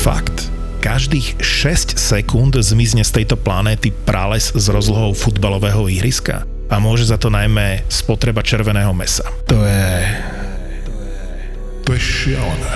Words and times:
Fakt. 0.00 0.48
Každých 0.80 1.44
6 1.44 2.00
sekúnd 2.00 2.56
zmizne 2.56 3.04
z 3.04 3.20
tejto 3.20 3.36
planéty 3.36 3.92
prales 3.92 4.48
s 4.48 4.64
rozlohou 4.72 5.12
futbalového 5.12 5.92
ihriska 5.92 6.48
a 6.72 6.80
môže 6.80 7.04
za 7.04 7.20
to 7.20 7.28
najmä 7.28 7.84
spotreba 7.92 8.40
červeného 8.40 8.96
mesa. 8.96 9.28
To 9.44 9.60
je... 9.60 9.92
To 11.84 11.92
je 11.92 12.00
šialené. 12.00 12.74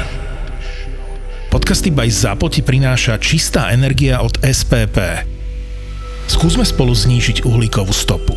Podcasty 1.49 1.89
by 1.89 2.13
Zapo 2.13 2.53
ti 2.53 2.61
prináša 2.61 3.17
čistá 3.17 3.73
energia 3.73 4.21
od 4.21 4.37
SPP. 4.45 5.25
Skúsme 6.29 6.69
spolu 6.69 6.93
znížiť 6.93 7.49
uhlíkovú 7.49 7.97
stopu. 7.97 8.37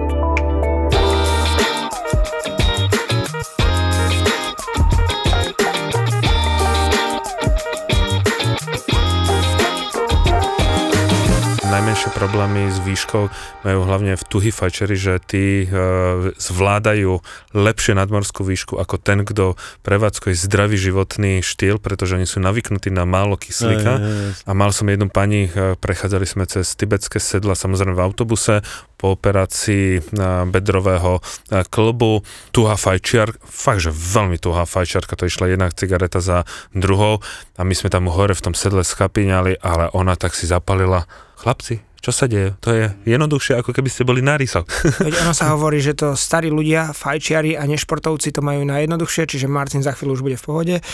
Najmenšie 12.01 12.17
problémy 12.17 12.73
s 12.73 12.81
výškou 12.81 13.23
majú 13.61 13.79
hlavne 13.85 14.17
v 14.17 14.23
tuhy 14.25 14.49
fajčeri, 14.49 14.97
že 14.97 15.21
tí 15.21 15.69
e, 15.69 16.33
zvládajú 16.33 17.21
lepšie 17.53 17.93
nadmorskú 17.93 18.41
výšku 18.41 18.81
ako 18.81 18.97
ten, 18.97 19.21
kto 19.21 19.53
prevádzkuje 19.85 20.33
zdravý 20.33 20.81
životný 20.81 21.45
štýl, 21.45 21.77
pretože 21.77 22.17
oni 22.17 22.25
sú 22.25 22.41
navyknutí 22.41 22.89
na 22.89 23.05
málo 23.05 23.37
kyslíka. 23.37 24.01
A 24.49 24.51
mal 24.57 24.73
som 24.73 24.89
jednu 24.89 25.13
pani, 25.13 25.45
e, 25.53 25.77
prechádzali 25.77 26.25
sme 26.25 26.49
cez 26.49 26.73
tibetské 26.73 27.21
sedla, 27.21 27.53
samozrejme 27.53 27.93
v 27.93 28.01
autobuse, 28.01 28.65
po 28.97 29.13
operácii 29.13 29.97
e, 29.97 30.01
bedrového 30.49 31.21
e, 31.21 31.61
klbu, 31.69 32.25
tuhá 32.49 32.81
fajčiar, 32.81 33.37
fakt, 33.45 33.85
že 33.85 33.93
veľmi 33.93 34.41
tuhá 34.41 34.65
fajčiarka, 34.65 35.13
to 35.13 35.29
išla 35.29 35.53
jedna 35.53 35.69
cigareta 35.69 36.17
za 36.17 36.49
druhou 36.73 37.21
a 37.57 37.61
my 37.61 37.77
sme 37.77 37.93
tam 37.93 38.09
hore 38.09 38.33
v 38.33 38.45
tom 38.49 38.57
sedle 38.57 38.81
schapíňali, 38.81 39.61
ale 39.61 39.93
ona 39.93 40.17
tak 40.17 40.33
si 40.33 40.49
zapalila. 40.49 41.05
Chlapci, 41.41 41.81
čo 42.01 42.09
sa 42.09 42.25
deje? 42.25 42.57
To 42.65 42.73
je 42.73 42.89
jednoduchšie, 43.05 43.61
ako 43.61 43.77
keby 43.77 43.89
ste 43.93 44.01
boli 44.01 44.25
na 44.25 44.33
rysoch. 44.33 44.65
Veď 45.05 45.21
ono 45.21 45.37
sa 45.37 45.49
hovorí, 45.53 45.77
že 45.77 45.93
to 45.93 46.17
starí 46.17 46.49
ľudia, 46.49 46.97
fajčiari 46.97 47.53
a 47.53 47.69
nešportovci 47.69 48.33
to 48.33 48.41
majú 48.41 48.65
najjednoduchšie, 48.65 49.29
čiže 49.29 49.45
Martin 49.45 49.85
za 49.85 49.93
chvíľu 49.93 50.17
už 50.17 50.25
bude 50.25 50.37
v 50.41 50.43
pohode. 50.43 50.75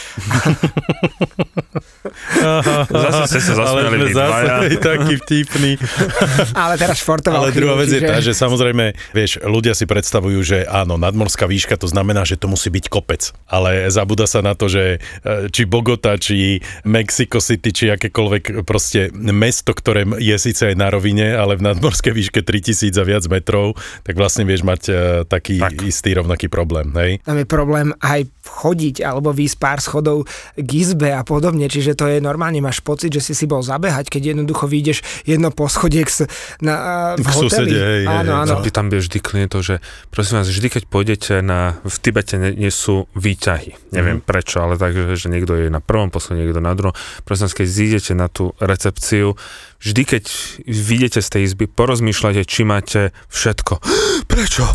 zase 2.91 3.23
ste 3.31 3.39
sa 3.39 3.53
zasmiali 3.55 4.11
zase 4.11 4.75
taký 4.83 5.15
vtipný. 5.23 5.71
Ale 6.51 6.75
teraz 6.75 6.99
športoval 6.99 7.47
Ale 7.47 7.55
druhá 7.55 7.79
vec 7.79 7.87
je 7.87 8.03
čiže... 8.03 8.09
tá, 8.11 8.15
že 8.19 8.33
samozrejme, 8.35 8.91
vieš, 9.15 9.39
ľudia 9.47 9.71
si 9.71 9.87
predstavujú, 9.87 10.39
že 10.43 10.67
áno, 10.67 10.99
nadmorská 10.99 11.47
výška 11.47 11.79
to 11.79 11.87
znamená, 11.87 12.27
že 12.27 12.35
to 12.35 12.51
musí 12.51 12.67
byť 12.67 12.85
kopec. 12.91 13.31
Ale 13.47 13.87
zabúda 13.87 14.27
sa 14.27 14.43
na 14.43 14.59
to, 14.59 14.67
že 14.67 14.99
e, 15.23 15.47
či 15.55 15.63
Bogota, 15.63 16.19
či 16.19 16.59
Mexico 16.83 17.39
City, 17.39 17.71
či 17.71 17.95
akékoľvek 17.95 18.67
proste 18.67 19.07
mesto, 19.15 19.71
ktoré 19.71 20.03
je 20.19 20.35
síce 20.35 20.67
aj 20.67 20.75
na 20.75 20.96
rovine, 20.97 21.37
ale 21.37 21.55
v 21.55 21.69
nadmorskej 21.69 22.09
výške 22.09 22.41
3000 22.41 22.97
a 22.97 23.03
viac 23.05 23.23
metrov, 23.29 23.77
tak 24.01 24.17
vlastne 24.17 24.43
vieš 24.49 24.65
mať 24.65 24.81
uh, 24.89 24.97
taký 25.29 25.61
tak. 25.61 25.77
istý 25.85 26.17
rovnaký 26.17 26.49
problém, 26.49 26.89
hej? 26.97 27.21
Tam 27.21 27.37
je 27.37 27.45
problém 27.45 27.93
aj 28.01 28.25
chodiť 28.47 29.05
alebo 29.05 29.29
výsť 29.29 29.57
pár 29.61 29.79
schodov 29.83 30.25
k 30.57 30.69
izbe 30.81 31.13
a 31.13 31.21
podobne, 31.21 31.69
čiže 31.69 31.93
to 31.93 32.09
je 32.09 32.17
normálne, 32.17 32.57
máš 32.63 32.81
pocit, 32.81 33.13
že 33.13 33.21
si 33.21 33.33
si 33.37 33.45
bol 33.45 33.61
zabehať, 33.61 34.09
keď 34.09 34.33
jednoducho 34.33 34.65
vyjdeš 34.65 35.27
jedno 35.27 35.53
poschodie 35.53 36.07
k, 36.07 36.25
na, 36.63 37.13
v 37.19 37.27
k 37.27 37.29
hoteli. 37.37 37.51
Susede, 37.51 37.77
hej, 37.77 38.03
áno, 38.07 38.31
áno. 38.41 38.53
Tam 38.67 38.89
by 38.89 38.97
vždy 39.03 39.19
klientov, 39.21 39.61
že 39.61 39.83
prosím 40.09 40.41
vás, 40.41 40.49
vždy 40.49 40.67
keď 40.79 40.83
pôjdete 40.89 41.33
na, 41.43 41.77
v 41.83 41.97
Tibete 42.01 42.39
nie, 42.39 42.55
nie 42.55 42.71
sú 42.71 43.05
výťahy. 43.13 43.93
Neviem 43.93 44.23
mm-hmm. 44.23 44.29
prečo, 44.29 44.63
ale 44.63 44.79
tak, 44.79 44.95
že 44.95 45.27
niekto 45.27 45.53
je 45.53 45.67
na 45.67 45.83
prvom 45.83 46.09
poschodí, 46.09 46.41
niekto 46.41 46.63
na 46.63 46.73
druhom. 46.73 46.95
Prosím 47.27 47.51
vás, 47.51 47.55
keď 47.57 47.67
zídete 47.67 48.11
na 48.15 48.31
tú 48.31 48.55
recepciu, 48.57 49.35
vždy 49.81 50.01
keď 50.03 50.23
vidíte 50.65 51.19
z 51.21 51.29
tej 51.29 51.41
izby, 51.47 51.65
porozmýšľate, 51.69 52.43
či 52.43 52.61
máte 52.65 53.15
všetko. 53.29 53.79
Prečo? 54.31 54.65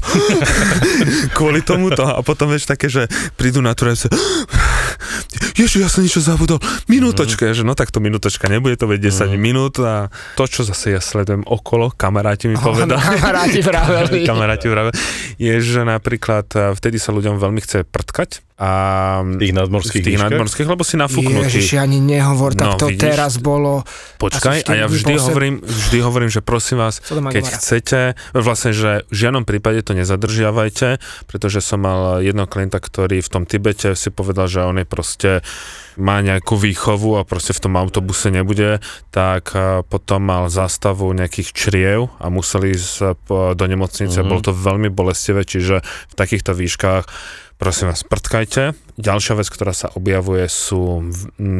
Kvôli 1.37 1.63
tomuto. 1.63 2.07
A 2.07 2.21
potom 2.25 2.51
vieš 2.51 2.71
také, 2.71 2.89
že 2.89 3.07
prídu 3.37 3.61
na 3.63 3.75
tú. 3.75 3.91
Ježiš, 5.59 5.85
ja 5.85 5.91
som 5.91 6.03
niečo 6.03 6.23
zabudol. 6.23 6.63
Minútočka. 6.89 7.51
Mm. 7.51 7.55
Že 7.55 7.63
no 7.67 7.75
tak 7.77 7.93
to 7.93 7.99
minútočka, 8.01 8.49
nebude 8.49 8.79
to 8.79 8.89
veď 8.89 9.13
10 9.13 9.33
mm. 9.33 9.39
minút 9.39 9.75
a 9.83 10.09
to, 10.39 10.45
čo 10.49 10.65
zase 10.65 10.97
ja 10.97 11.01
sledujem 11.03 11.45
okolo, 11.45 11.93
kamaráti 11.93 12.49
mi 12.49 12.57
povedali. 12.57 12.97
Oh, 12.97 13.03
kamaráti 13.03 13.61
vraveli. 13.61 14.21
kamaráti 14.31 14.67
vraveli. 14.71 14.95
Je, 15.37 15.55
že 15.61 15.83
napríklad 15.85 16.49
vtedy 16.79 16.97
sa 16.97 17.11
ľuďom 17.13 17.37
veľmi 17.37 17.61
chce 17.61 17.85
prtkať 17.85 18.52
a 18.63 18.71
tých 19.43 19.51
nadmorských, 19.59 20.03
v 20.03 20.07
tých 20.15 20.23
nadmorských, 20.23 20.69
lebo 20.71 20.87
si 20.87 20.95
nafúknutý. 20.95 21.51
Ježiš, 21.51 21.83
ani 21.83 21.99
nehovor, 21.99 22.55
tak 22.55 22.69
no, 22.71 22.79
to 22.79 22.95
vidíš? 22.95 23.03
teraz 23.03 23.33
bolo... 23.43 23.83
Počkaj, 24.23 24.71
a 24.71 24.73
ja 24.79 24.87
vždy 24.87 25.19
hovorím, 25.19 25.59
vždy 25.67 25.99
hovorím, 25.99 26.31
že 26.31 26.47
prosím 26.47 26.79
vás, 26.79 27.03
keď 27.03 27.45
chcete, 27.59 28.01
vlastne, 28.31 28.71
že 28.71 29.03
v 29.11 29.15
žiadnom 29.19 29.43
prípade 29.43 29.83
to 29.83 29.99
nezadržiavajte, 29.99 31.03
pretože 31.27 31.59
som 31.59 31.83
mal 31.83 32.23
jedného 32.23 32.47
klienta, 32.47 32.79
ktorý 32.79 33.19
v 33.19 33.33
tom 33.35 33.51
Tibete 33.51 33.99
si 33.99 34.15
povedal, 34.15 34.47
že 34.47 34.63
on 34.63 34.79
je 34.79 34.87
proste 34.87 35.43
má 35.99 36.23
nejakú 36.23 36.55
výchovu 36.55 37.19
a 37.19 37.27
proste 37.27 37.53
v 37.53 37.67
tom 37.69 37.75
autobuse 37.77 38.31
nebude, 38.31 38.79
tak 39.11 39.53
potom 39.91 40.23
mal 40.23 40.47
zástavu 40.49 41.11
nejakých 41.13 41.51
čriev 41.51 42.15
a 42.23 42.31
museli 42.31 42.79
ísť 42.79 43.27
do 43.29 43.65
nemocnice. 43.67 44.23
Mm-hmm. 44.23 44.31
Bolo 44.31 44.41
to 44.41 44.55
veľmi 44.55 44.89
bolestivé, 44.89 45.43
čiže 45.43 45.83
v 45.83 46.15
takýchto 46.15 46.55
výškach 46.55 47.05
prosím 47.63 47.89
vás, 47.89 48.03
prtkajte. 48.03 48.73
Ďalšia 49.01 49.41
vec, 49.41 49.49
ktorá 49.49 49.73
sa 49.73 49.89
objavuje, 49.93 50.45
sú 50.51 51.13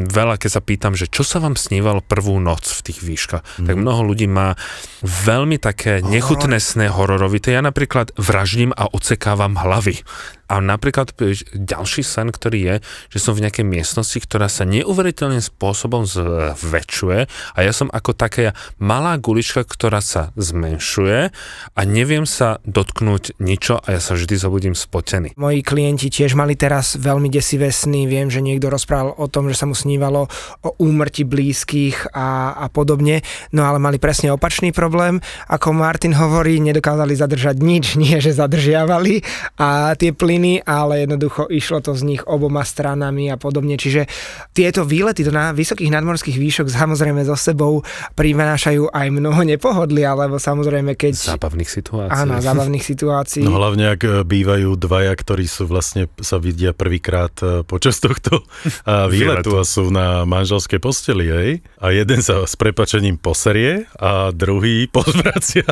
veľa, 0.09 0.37
keď 0.37 0.51
sa 0.53 0.63
pýtam, 0.65 0.93
že 0.93 1.09
čo 1.09 1.25
sa 1.25 1.41
vám 1.41 1.57
snívalo 1.57 2.05
prvú 2.05 2.37
noc 2.43 2.69
v 2.69 2.81
tých 2.93 3.01
výškach, 3.01 3.43
mm. 3.43 3.67
tak 3.69 3.75
mnoho 3.79 4.05
ľudí 4.05 4.29
má 4.29 4.59
veľmi 5.03 5.57
také 5.57 6.05
nechutné 6.05 6.61
sny 6.61 6.93
hororovité. 6.93 7.57
Ja 7.57 7.65
napríklad 7.65 8.13
vraždím 8.17 8.77
a 8.77 8.89
odsekávam 8.91 9.57
hlavy. 9.57 10.05
A 10.53 10.61
napríklad 10.61 11.17
ďalší 11.57 12.05
sen, 12.05 12.29
ktorý 12.29 12.59
je, 12.61 12.75
že 13.09 13.19
som 13.25 13.33
v 13.33 13.49
nejakej 13.49 13.65
miestnosti, 13.65 14.21
ktorá 14.21 14.53
sa 14.53 14.69
neuveriteľným 14.69 15.41
spôsobom 15.41 16.05
zväčšuje 16.05 17.19
a 17.57 17.59
ja 17.65 17.73
som 17.73 17.89
ako 17.89 18.13
taká 18.13 18.53
malá 18.77 19.17
gulička, 19.17 19.65
ktorá 19.65 20.05
sa 20.05 20.29
zmenšuje 20.37 21.33
a 21.73 21.81
neviem 21.89 22.29
sa 22.29 22.61
dotknúť 22.69 23.41
ničo 23.41 23.81
a 23.81 23.97
ja 23.97 24.01
sa 24.03 24.13
vždy 24.13 24.35
zobudím 24.37 24.77
spotený. 24.77 25.33
Moji 25.41 25.65
klienti 25.65 26.13
tiež 26.13 26.37
mali 26.37 26.53
teraz 26.53 27.01
veľmi 27.01 27.22
desivé 27.29 27.71
sny. 27.71 28.09
Viem, 28.09 28.33
že 28.33 28.41
niekto 28.41 28.73
rozprával 28.73 29.15
o 29.15 29.27
tom, 29.29 29.47
že 29.53 29.59
sa 29.59 29.69
mu 29.69 29.77
snívalo 29.77 30.27
o 30.65 30.71
úmrti 30.81 31.29
blízkych 31.29 32.15
a, 32.17 32.57
a 32.57 32.67
podobne, 32.73 33.21
no 33.53 33.69
ale 33.69 33.77
mali 33.77 34.01
presne 34.01 34.33
opačný 34.33 34.73
problém. 34.73 35.21
Ako 35.53 35.77
Martin 35.77 36.17
hovorí, 36.17 36.59
nedokázali 36.59 37.13
zadržať 37.13 37.61
nič, 37.61 37.95
nie 38.03 38.17
že 38.23 38.33
zadržiavali 38.33 39.21
a 39.61 39.93
tie 39.99 40.17
plyny 40.17 40.65
ale 40.65 41.05
jednoducho 41.05 41.51
išlo 41.53 41.85
to 41.85 41.93
z 41.93 42.03
nich 42.09 42.23
oboma 42.25 42.65
stranami 42.65 43.29
a 43.29 43.37
podobne. 43.37 43.77
Čiže 43.77 44.09
tieto 44.57 44.89
výlety 44.89 45.27
do 45.27 45.35
na 45.35 45.53
vysokých 45.53 45.93
nadmorských 45.93 46.39
výšok 46.39 46.67
samozrejme 46.73 47.27
so 47.27 47.37
sebou 47.37 47.85
prinášajú 48.17 48.89
aj 48.89 49.07
mnoho 49.13 49.43
nepohodlia, 49.45 50.17
lebo 50.17 50.41
samozrejme 50.41 50.97
keď... 50.97 51.37
Zábavných 51.37 51.69
situácií. 51.69 52.17
Áno, 52.17 52.41
zábavných 52.41 52.85
situácií. 52.93 53.45
No 53.45 53.61
hlavne 53.61 53.93
ak 53.93 54.01
e, 54.01 54.11
bývajú 54.25 54.79
dvaja, 54.81 55.13
ktorí 55.13 55.45
sú 55.45 55.69
vlastne 55.69 56.09
sa 56.23 56.41
vidia 56.41 56.73
prvýkrát 56.73 57.12
e, 57.43 57.61
počas 57.69 58.01
tohto 58.01 58.43
výletu 59.13 59.61
a 59.61 59.63
sú 59.69 59.93
na 59.93 60.25
manželskej 60.25 60.81
posteli, 60.81 61.27
hej? 61.29 61.51
A 61.79 61.93
jeden 61.93 62.25
sa 62.25 62.49
s 62.49 62.57
prepačením 62.57 63.21
poserie 63.21 63.85
a 64.01 64.33
druhý 64.33 64.89
pozvracia. 64.97 65.69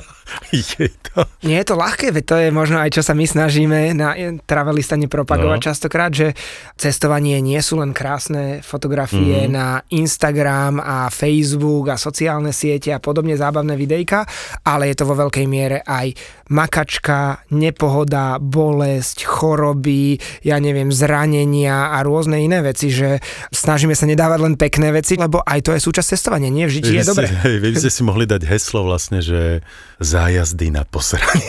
je 0.52 0.90
to... 1.00 1.24
Nie 1.42 1.64
je 1.64 1.66
to 1.72 1.76
ľahké, 1.80 2.12
veď 2.12 2.24
to 2.28 2.36
je 2.36 2.48
možno 2.52 2.76
aj 2.82 2.90
čo 2.92 3.02
sa 3.06 3.16
my 3.16 3.24
snažíme 3.24 3.96
na 3.96 4.12
travelista 4.44 4.94
nepropagovať 4.98 5.58
no. 5.58 5.66
častokrát, 5.66 6.10
že 6.12 6.36
cestovanie 6.76 7.38
nie 7.40 7.58
sú 7.62 7.80
len 7.80 7.96
krásne 7.96 8.60
fotografie 8.60 9.46
mm-hmm. 9.46 9.54
na 9.54 9.80
Instagram 9.90 10.82
a 10.82 11.08
Facebook 11.08 11.90
a 11.92 11.96
sociálne 11.96 12.50
siete 12.54 12.92
a 12.92 13.02
podobne 13.02 13.38
zábavné 13.38 13.74
videjka, 13.78 14.26
ale 14.66 14.90
je 14.90 14.96
to 14.98 15.08
vo 15.08 15.14
veľkej 15.16 15.46
miere 15.46 15.78
aj 15.86 16.12
makačka, 16.50 17.46
nepohoda, 17.54 18.42
bolesť, 18.42 19.22
choroby, 19.22 20.18
ja 20.42 20.58
neviem, 20.58 20.90
zranenia 21.30 21.94
a 21.94 22.02
rôzne 22.02 22.42
iné 22.42 22.58
veci, 22.58 22.90
že 22.90 23.22
snažíme 23.54 23.94
sa 23.94 24.10
nedávať 24.10 24.38
len 24.42 24.54
pekné 24.58 24.90
veci, 24.90 25.14
lebo 25.14 25.38
aj 25.46 25.62
to 25.62 25.70
je 25.78 25.80
súčasť 25.80 26.18
cestovania, 26.18 26.50
nie 26.50 26.66
v 26.66 26.74
žití 26.82 26.90
je 26.98 27.06
dobre. 27.06 27.30
Vy 27.62 27.70
by 27.70 27.78
ste 27.78 27.94
si 27.94 28.02
mohli 28.02 28.26
dať 28.26 28.42
heslo 28.50 28.82
vlastne, 28.82 29.22
že 29.22 29.62
zájazdy 30.02 30.74
na 30.74 30.82
posranie. 30.82 31.46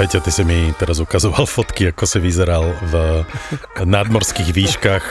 Peťo, 0.09 0.25
ty 0.25 0.33
si 0.33 0.41
mi 0.41 0.73
teraz 0.73 1.05
ukazoval 1.05 1.45
fotky, 1.61 1.93
ako 1.93 2.09
si 2.09 2.17
vyzeral 2.17 2.73
v 2.89 3.29
nadmorských 3.85 4.57
výškach 4.57 5.05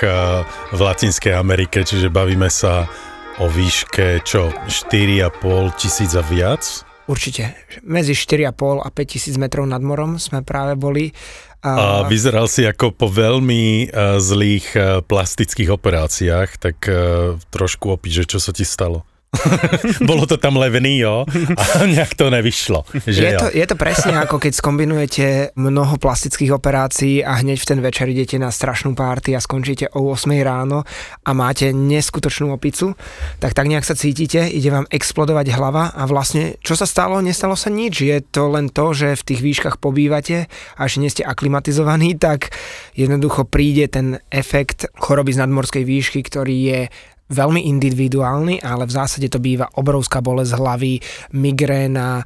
v 0.73 0.79
Latinskej 0.81 1.37
Amerike, 1.37 1.85
čiže 1.85 2.09
bavíme 2.09 2.49
sa 2.49 2.89
o 3.37 3.45
výške 3.45 4.25
čo, 4.25 4.49
4,5 4.65 5.77
tisíc 5.77 6.17
a 6.17 6.25
viac? 6.25 6.81
Určite. 7.05 7.53
Medzi 7.85 8.17
4,5 8.17 8.81
a 8.81 8.89
5 8.89 9.05
tisíc 9.05 9.37
metrov 9.37 9.69
nad 9.69 9.85
morom 9.85 10.17
sme 10.17 10.41
práve 10.41 10.73
boli. 10.73 11.13
A, 11.61 12.01
a 12.01 12.09
vyzeral 12.09 12.49
si 12.49 12.65
ako 12.65 12.89
po 12.97 13.05
veľmi 13.05 13.93
uh, 13.93 14.17
zlých 14.17 14.65
uh, 14.73 15.05
plastických 15.05 15.77
operáciách, 15.77 16.57
tak 16.57 16.89
uh, 16.89 17.37
trošku 17.53 17.93
opíš, 17.93 18.25
čo 18.25 18.41
sa 18.41 18.49
ti 18.49 18.65
stalo? 18.65 19.05
Bolo 20.09 20.23
to 20.23 20.39
tam 20.39 20.55
levný, 20.55 21.03
jo, 21.03 21.27
a 21.57 21.63
nejak 21.93 22.15
to 22.15 22.31
nevyšlo. 22.31 22.87
Že 23.05 23.21
je, 23.21 23.31
to, 23.35 23.47
je 23.51 23.65
to 23.67 23.75
presne 23.75 24.15
ako 24.15 24.39
keď 24.39 24.53
skombinujete 24.55 25.25
mnoho 25.59 25.99
plastických 25.99 26.55
operácií 26.55 27.21
a 27.21 27.43
hneď 27.43 27.59
v 27.59 27.69
ten 27.69 27.79
večer 27.83 28.07
idete 28.07 28.39
na 28.39 28.49
strašnú 28.49 28.95
párty 28.95 29.35
a 29.35 29.43
skončíte 29.43 29.91
o 29.93 30.15
8 30.15 30.31
ráno 30.41 30.87
a 31.27 31.31
máte 31.35 31.75
neskutočnú 31.75 32.55
opicu, 32.55 32.95
tak 33.43 33.51
tak 33.51 33.67
nejak 33.67 33.83
sa 33.83 33.99
cítite, 33.99 34.47
ide 34.47 34.71
vám 34.71 34.87
explodovať 34.87 35.51
hlava 35.53 35.91
a 35.91 36.07
vlastne 36.07 36.55
čo 36.63 36.79
sa 36.79 36.87
stalo? 36.87 37.19
Nestalo 37.19 37.59
sa 37.59 37.67
nič. 37.67 38.07
Je 38.07 38.17
to 38.23 38.47
len 38.47 38.71
to, 38.71 38.95
že 38.95 39.19
v 39.19 39.25
tých 39.27 39.41
výškach 39.43 39.75
pobývate 39.77 40.47
a 40.79 40.81
ešte 40.87 41.01
nie 41.03 41.11
ste 41.11 41.27
aklimatizovaní, 41.27 42.15
tak 42.15 42.55
jednoducho 42.95 43.43
príde 43.43 43.91
ten 43.91 44.23
efekt 44.31 44.87
choroby 44.97 45.35
z 45.35 45.41
nadmorskej 45.43 45.83
výšky, 45.83 46.19
ktorý 46.23 46.57
je 46.57 46.81
veľmi 47.27 47.67
individuálny, 47.67 48.63
ale 48.63 48.87
v 48.87 48.95
zásade 48.95 49.27
to 49.27 49.39
býva 49.39 49.67
obrovská 49.75 50.23
bolesť 50.23 50.55
hlavy, 50.55 50.93
migréna, 51.35 52.23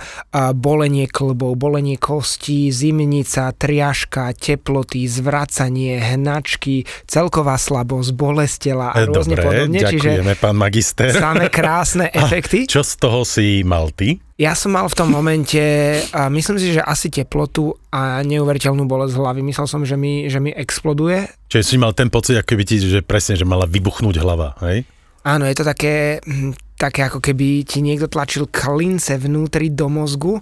bolenie 0.53 1.09
klbov, 1.09 1.57
bolenie 1.57 1.97
kostí, 1.97 2.69
zimnica, 2.69 3.53
triažka, 3.57 4.33
teploty, 4.37 5.05
zvracanie, 5.09 5.97
hnačky, 5.97 6.85
celková 7.09 7.57
slabosť, 7.57 8.09
bolesť 8.13 8.55
tela 8.61 8.93
a 8.93 9.01
rôzne 9.05 9.35
Dobre, 9.37 9.45
podobne. 9.45 9.79
ďakujeme, 9.81 10.33
pán 10.37 10.55
magister. 10.57 11.09
Samé 11.13 11.49
krásne 11.57 12.09
efekty. 12.13 12.65
A 12.65 12.71
čo 12.71 12.85
z 12.85 12.93
toho 13.01 13.25
si 13.25 13.65
mal 13.65 13.89
ty? 13.93 14.21
Ja 14.41 14.57
som 14.57 14.73
mal 14.73 14.89
v 14.89 14.97
tom 14.97 15.13
momente, 15.13 15.61
myslím 16.33 16.57
si, 16.57 16.73
že 16.73 16.81
asi 16.81 17.13
teplotu 17.13 17.77
a 17.93 18.25
neuveriteľnú 18.25 18.89
bolesť 18.89 19.13
hlavy. 19.13 19.45
Myslel 19.45 19.69
som, 19.69 19.85
že 19.85 19.93
mi, 19.93 20.25
že 20.33 20.41
mi 20.41 20.49
exploduje. 20.49 21.29
Čiže 21.45 21.61
si 21.61 21.75
mal 21.77 21.93
ten 21.93 22.09
pocit, 22.09 22.41
ako 22.41 22.57
by 22.57 22.63
ti, 22.65 22.81
že 22.81 23.05
presne, 23.05 23.37
že 23.37 23.45
mala 23.45 23.69
vybuchnúť 23.69 24.17
hlava, 24.17 24.57
hej? 24.65 24.81
Áno, 25.21 25.45
je 25.45 25.55
to 25.57 25.65
také, 25.65 26.21
hm, 26.21 26.53
také 26.77 27.05
ako 27.05 27.21
keby 27.21 27.65
ti 27.65 27.81
niekto 27.81 28.09
tlačil 28.09 28.49
klince 28.49 29.17
vnútri 29.17 29.73
do 29.73 29.89
mozgu. 29.89 30.41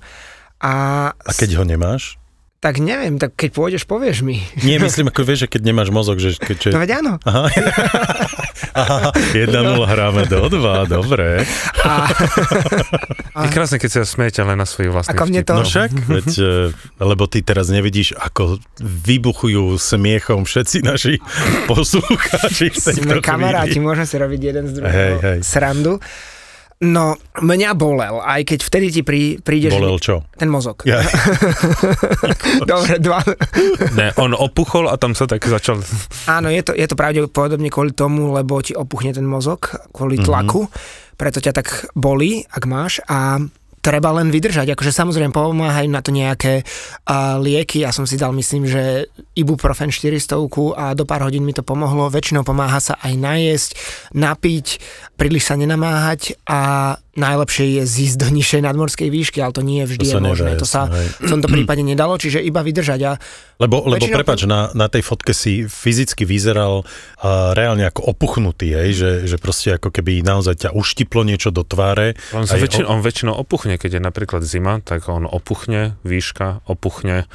A, 0.60 0.74
a 1.16 1.32
keď 1.36 1.60
ho 1.60 1.64
nemáš? 1.64 2.19
Tak 2.60 2.76
neviem, 2.84 3.16
tak 3.16 3.40
keď 3.40 3.56
pôjdeš, 3.56 3.88
povieš 3.88 4.20
mi. 4.20 4.44
Nie, 4.68 4.84
myslím, 4.84 5.08
ako 5.08 5.24
vieš, 5.24 5.48
že 5.48 5.56
keď 5.56 5.62
nemáš 5.72 5.96
mozog, 5.96 6.20
že... 6.20 6.36
Keď, 6.36 6.58
že... 6.60 6.70
No 6.76 6.84
veď 6.84 6.92
áno. 7.00 7.14
Aha, 7.24 7.48
Aha 8.84 9.16
1-0 9.32 9.48
hráme 9.88 10.28
do 10.28 10.52
2, 10.52 10.92
dobre. 10.92 11.48
A... 11.88 12.12
Je 13.48 13.50
krásne, 13.56 13.80
keď 13.80 13.90
sa 13.96 14.02
smiete 14.04 14.44
len 14.44 14.60
na 14.60 14.68
svojich 14.68 14.92
vlastných 14.92 15.16
Ako 15.16 15.24
mne 15.32 15.42
to... 15.48 15.54
No 15.56 15.64
však, 15.64 15.92
veď, 16.12 16.28
e, 16.36 16.52
lebo 17.00 17.32
ty 17.32 17.40
teraz 17.48 17.72
nevidíš, 17.72 18.20
ako 18.20 18.60
vybuchujú 18.84 19.80
smiechom 19.80 20.44
všetci 20.44 20.84
naši 20.84 21.16
poslucháči. 21.72 22.76
Sme 22.76 23.24
kamaráti, 23.24 23.80
môžeme 23.80 24.04
si 24.04 24.16
robiť 24.20 24.42
jeden 24.44 24.66
z 24.68 24.72
druhého 24.84 25.16
hej, 25.24 25.24
hej. 25.24 25.40
srandu. 25.48 26.04
No, 26.80 27.20
mňa 27.44 27.76
bolel, 27.76 28.24
aj 28.24 28.56
keď 28.56 28.60
vtedy 28.64 28.88
ti 28.88 29.02
prí, 29.04 29.36
prídeš... 29.36 29.76
Bolel 29.76 30.00
čo? 30.00 30.24
Ten 30.40 30.48
mozog. 30.48 30.88
Ja. 30.88 31.04
Dobre, 32.72 33.04
dva. 33.04 33.20
Ne, 34.00 34.16
on 34.16 34.32
opuchol 34.32 34.88
a 34.88 34.96
tam 34.96 35.12
sa 35.12 35.28
tak 35.28 35.44
začal... 35.44 35.84
Áno, 36.32 36.48
je 36.48 36.64
to, 36.64 36.72
je 36.72 36.88
to 36.88 36.96
pravdepodobne 36.96 37.68
kvôli 37.68 37.92
tomu, 37.92 38.32
lebo 38.32 38.64
ti 38.64 38.72
opuchne 38.80 39.12
ten 39.12 39.28
mozog, 39.28 39.76
kvôli 39.92 40.24
mhm. 40.24 40.24
tlaku, 40.24 40.72
mm-hmm. 40.72 41.20
preto 41.20 41.44
ťa 41.44 41.52
tak 41.52 41.92
bolí, 42.00 42.48
ak 42.48 42.64
máš 42.64 43.04
a 43.12 43.44
treba 43.80 44.12
len 44.16 44.30
vydržať. 44.30 44.76
Akože 44.76 44.92
samozrejme 44.92 45.32
pomáhajú 45.34 45.90
na 45.90 46.04
to 46.04 46.12
nejaké 46.12 46.64
uh, 46.64 47.40
lieky. 47.40 47.84
Ja 47.84 47.92
som 47.96 48.04
si 48.04 48.20
dal, 48.20 48.36
myslím, 48.36 48.68
že 48.68 49.08
ibuprofen 49.36 49.92
400 49.92 50.36
a 50.76 50.86
do 50.96 51.04
pár 51.04 51.28
hodín 51.28 51.44
mi 51.48 51.56
to 51.56 51.64
pomohlo. 51.64 52.12
Väčšinou 52.12 52.44
pomáha 52.44 52.80
sa 52.84 53.00
aj 53.00 53.14
najesť, 53.16 53.70
napiť, 54.16 54.68
príliš 55.16 55.52
sa 55.52 55.56
nenamáhať 55.56 56.38
a 56.48 56.96
najlepšie 57.18 57.82
je 57.82 57.84
zísť 57.90 58.18
do 58.22 58.28
nižšej 58.30 58.62
nadmorskej 58.66 59.10
výšky, 59.10 59.42
ale 59.42 59.54
to 59.56 59.66
nie 59.66 59.82
vždy 59.82 60.06
to 60.06 60.18
je 60.18 60.22
možné. 60.22 60.52
Nedá, 60.54 60.62
to 60.62 60.68
sa 60.70 60.86
v 60.92 61.26
tomto 61.26 61.50
prípade 61.50 61.82
nedalo, 61.82 62.20
čiže 62.22 62.44
iba 62.44 62.62
vydržať. 62.62 63.00
A 63.06 63.12
lebo, 63.60 63.84
lebo 63.90 64.06
prepač, 64.08 64.46
na, 64.46 64.70
na 64.78 64.88
tej 64.88 65.04
fotke 65.04 65.34
si 65.34 65.68
fyzicky 65.68 66.24
vyzeral 66.24 66.86
uh, 66.86 67.52
reálne 67.58 67.84
ako 67.90 68.14
opuchnutý, 68.14 68.72
hej, 68.72 68.92
že, 68.96 69.12
že 69.26 69.38
proste 69.42 69.76
ako 69.76 69.90
keby 69.92 70.22
naozaj 70.22 70.68
ťa 70.68 70.70
uštiplo 70.72 71.26
niečo 71.26 71.50
do 71.50 71.66
tváre. 71.66 72.16
On, 72.32 72.46
väčšin, 72.46 72.86
on 72.88 73.04
väčšinou 73.04 73.36
opuchne, 73.36 73.76
keď 73.76 74.00
je 74.00 74.02
napríklad 74.02 74.42
zima, 74.46 74.80
tak 74.80 75.10
on 75.12 75.28
opuchne, 75.28 76.00
výška 76.06 76.64
opuchne 76.70 77.28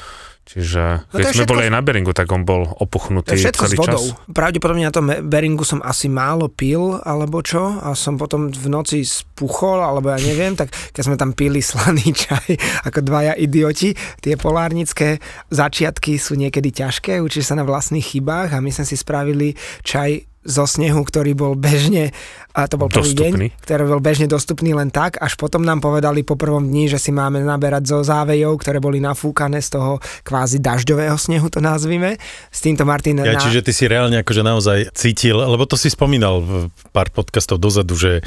Čiže 0.45 1.09
no 1.09 1.17
keď 1.17 1.25
sme 1.33 1.35
všetko, 1.41 1.53
boli 1.57 1.63
aj 1.65 1.73
na 1.73 1.81
Beringu, 1.81 2.13
tak 2.13 2.29
on 2.29 2.45
bol 2.45 2.69
opuchnutý 2.69 3.33
to 3.33 3.41
všetko 3.41 3.65
celý 3.65 3.77
s 3.77 3.81
vodou. 3.81 3.97
čas. 3.97 4.03
Pravdepodobne 4.29 4.85
na 4.85 4.93
tom 4.93 5.09
Beringu 5.09 5.65
som 5.65 5.81
asi 5.81 6.13
málo 6.13 6.53
pil, 6.53 7.01
alebo 7.01 7.41
čo, 7.41 7.81
a 7.81 7.97
som 7.97 8.21
potom 8.21 8.53
v 8.53 8.67
noci 8.69 9.01
spuchol, 9.09 9.81
alebo 9.81 10.13
ja 10.13 10.21
neviem, 10.21 10.53
tak 10.53 10.69
keď 10.93 11.03
sme 11.03 11.17
tam 11.17 11.33
pili 11.33 11.65
slaný 11.65 12.13
čaj, 12.29 12.61
ako 12.85 13.01
dvaja 13.01 13.33
idioti, 13.41 13.97
tie 14.21 14.37
polárnické 14.37 15.17
začiatky 15.49 16.21
sú 16.21 16.37
niekedy 16.37 16.77
ťažké, 16.77 17.25
učíš 17.25 17.49
sa 17.49 17.57
na 17.57 17.65
vlastných 17.65 18.05
chybách 18.05 18.53
a 18.53 18.61
my 18.61 18.69
sme 18.69 18.85
si 18.85 19.01
spravili 19.01 19.57
čaj 19.81 20.34
zo 20.45 20.69
snehu, 20.69 21.01
ktorý 21.03 21.33
bol 21.33 21.57
bežne, 21.57 22.13
a 22.55 22.69
to 22.71 22.79
bol 22.79 22.87
prvý 22.87 23.17
deň, 23.17 23.33
ktorý 23.65 23.83
bol 23.91 24.01
bežne 24.05 24.31
dostupný 24.31 24.77
len 24.77 24.93
tak, 24.93 25.19
až 25.19 25.35
potom 25.35 25.65
nám 25.65 25.83
povedali 25.83 26.23
po 26.23 26.39
prvom 26.39 26.63
dni, 26.63 26.87
že 26.87 27.03
si 27.03 27.11
máme 27.11 27.43
naberať 27.43 27.91
zo 27.91 27.99
závejov, 28.05 28.61
ktoré 28.61 28.79
boli 28.79 29.03
nafúkané 29.03 29.59
z 29.59 29.75
toho 29.75 29.99
kvázi 30.23 30.63
dažďového 30.63 31.17
snehu, 31.19 31.51
to 31.51 31.59
nazvime. 31.59 32.21
S 32.53 32.61
týmto 32.63 32.87
Martin... 32.87 33.25
Ja, 33.25 33.35
na... 33.35 33.43
čiže 33.43 33.65
ty 33.65 33.73
si 33.75 33.91
reálne 33.91 34.23
akože 34.23 34.47
naozaj 34.47 34.79
cítil, 34.95 35.41
lebo 35.41 35.67
to 35.67 35.75
si 35.75 35.91
spomínal 35.91 36.45
v 36.45 36.71
pár 36.95 37.11
podcastov 37.11 37.59
dozadu, 37.59 37.97
že 37.99 38.23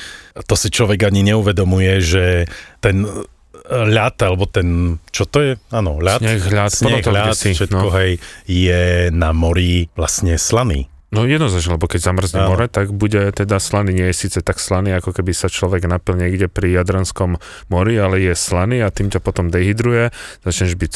to 0.49 0.59
si 0.59 0.73
človek 0.73 1.07
ani 1.07 1.23
neuvedomuje, 1.31 2.01
že 2.03 2.25
ten 2.83 3.07
ľad, 3.67 4.15
alebo 4.23 4.47
ten, 4.47 4.99
čo 5.11 5.27
to 5.27 5.43
je? 5.43 5.51
Áno, 5.75 5.99
ľad. 5.99 6.23
Sneh, 6.23 6.43
ľad, 6.51 6.71
sneh, 6.71 7.03
ľad, 7.03 7.35
všetko, 7.35 7.87
no. 7.91 7.95
hej, 7.99 8.19
je 8.47 9.11
na 9.11 9.35
mori 9.35 9.91
vlastne 9.95 10.39
slaný. 10.39 10.87
No 11.07 11.23
jednoznačne, 11.23 11.79
lebo 11.79 11.87
keď 11.87 12.03
zamrzne 12.03 12.43
Áno. 12.43 12.51
more, 12.51 12.67
tak 12.67 12.91
bude 12.91 13.31
teda 13.31 13.63
slaný. 13.63 13.95
Nie 13.95 14.11
je 14.11 14.27
síce 14.27 14.43
tak 14.43 14.59
slaný, 14.59 14.91
ako 14.99 15.15
keby 15.15 15.31
sa 15.31 15.47
človek 15.47 15.87
napil 15.87 16.19
niekde 16.19 16.51
pri 16.51 16.83
Jadranskom 16.83 17.39
mori, 17.71 17.95
ale 17.95 18.19
je 18.19 18.35
slaný 18.35 18.83
a 18.83 18.91
tým 18.91 19.07
ťa 19.07 19.23
potom 19.23 19.47
dehydruje. 19.47 20.11
Začneš 20.43 20.75
byť 20.75 20.93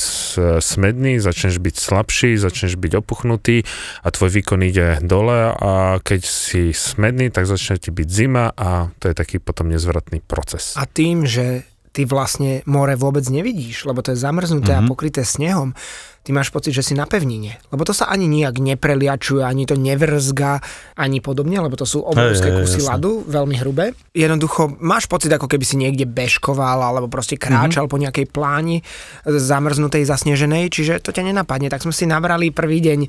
smedný, 0.59 1.23
začneš 1.23 1.63
byť 1.63 1.75
slabší, 1.79 2.35
začneš 2.35 2.75
byť 2.75 2.99
opuchnutý 2.99 3.63
a 4.03 4.07
tvoj 4.11 4.29
výkon 4.35 4.59
ide 4.67 4.99
dole 4.99 5.55
a 5.55 6.03
keď 6.03 6.21
si 6.27 6.75
smedný, 6.75 7.31
tak 7.31 7.47
začne 7.47 7.79
ti 7.79 7.95
byť 7.95 8.07
zima 8.11 8.51
a 8.51 8.91
to 8.99 9.07
je 9.07 9.15
taký 9.15 9.39
potom 9.39 9.71
nezvratný 9.71 10.19
proces. 10.27 10.75
A 10.75 10.83
tým, 10.91 11.23
že 11.23 11.63
ty 11.95 12.07
vlastne 12.07 12.63
more 12.67 12.95
vôbec 12.95 13.23
nevidíš, 13.27 13.83
lebo 13.87 13.99
to 14.03 14.15
je 14.15 14.19
zamrznuté 14.19 14.75
mm-hmm. 14.75 14.83
a 14.83 14.87
mhm. 14.87 14.91
pokryté 14.91 15.21
snehom, 15.23 15.71
ty 16.21 16.29
máš 16.29 16.53
pocit, 16.53 16.69
že 16.69 16.85
si 16.85 16.93
na 16.93 17.09
pevnine. 17.09 17.57
Lebo 17.73 17.81
to 17.81 17.97
sa 17.97 18.05
ani 18.05 18.29
nijak 18.29 18.61
nepreliačuje, 18.61 19.41
ani 19.41 19.65
to 19.65 19.73
nevrzga, 19.73 20.61
ani 20.93 21.17
podobne, 21.17 21.57
lebo 21.57 21.73
to 21.73 21.89
sú 21.89 22.05
obrovské 22.05 22.53
hey, 22.53 22.57
kusy 22.61 22.85
ľadu, 22.85 23.25
veľmi 23.25 23.57
hrubé. 23.57 23.97
Jednoducho 24.13 24.77
máš 24.77 25.09
pocit, 25.09 25.33
ako 25.33 25.49
keby 25.49 25.65
si 25.65 25.81
niekde 25.81 26.05
bežkoval, 26.05 26.77
alebo 26.77 27.09
proste 27.09 27.41
kráčal 27.41 27.89
mm-hmm. 27.89 27.93
po 27.97 28.01
nejakej 28.05 28.25
pláni 28.29 28.85
zamrznutej, 29.25 30.05
zasneženej, 30.05 30.69
čiže 30.69 31.01
to 31.01 31.09
ťa 31.09 31.33
nenapadne. 31.33 31.73
Tak 31.73 31.81
sme 31.81 31.93
si 31.93 32.05
nabrali 32.05 32.53
prvý 32.53 32.85
deň 32.85 32.99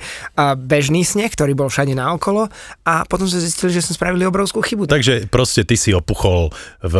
bežný 0.65 1.05
sneh, 1.05 1.29
ktorý 1.29 1.53
bol 1.53 1.69
všade 1.69 1.93
naokolo 1.93 2.49
a 2.89 3.05
potom 3.05 3.29
sme 3.29 3.45
zistili, 3.45 3.77
že 3.77 3.85
sme 3.85 3.93
spravili 4.01 4.25
obrovskú 4.25 4.65
chybu. 4.65 4.89
Takže 4.89 5.29
proste 5.29 5.69
ty 5.69 5.77
si 5.77 5.93
opuchol 5.93 6.49
v 6.81 6.95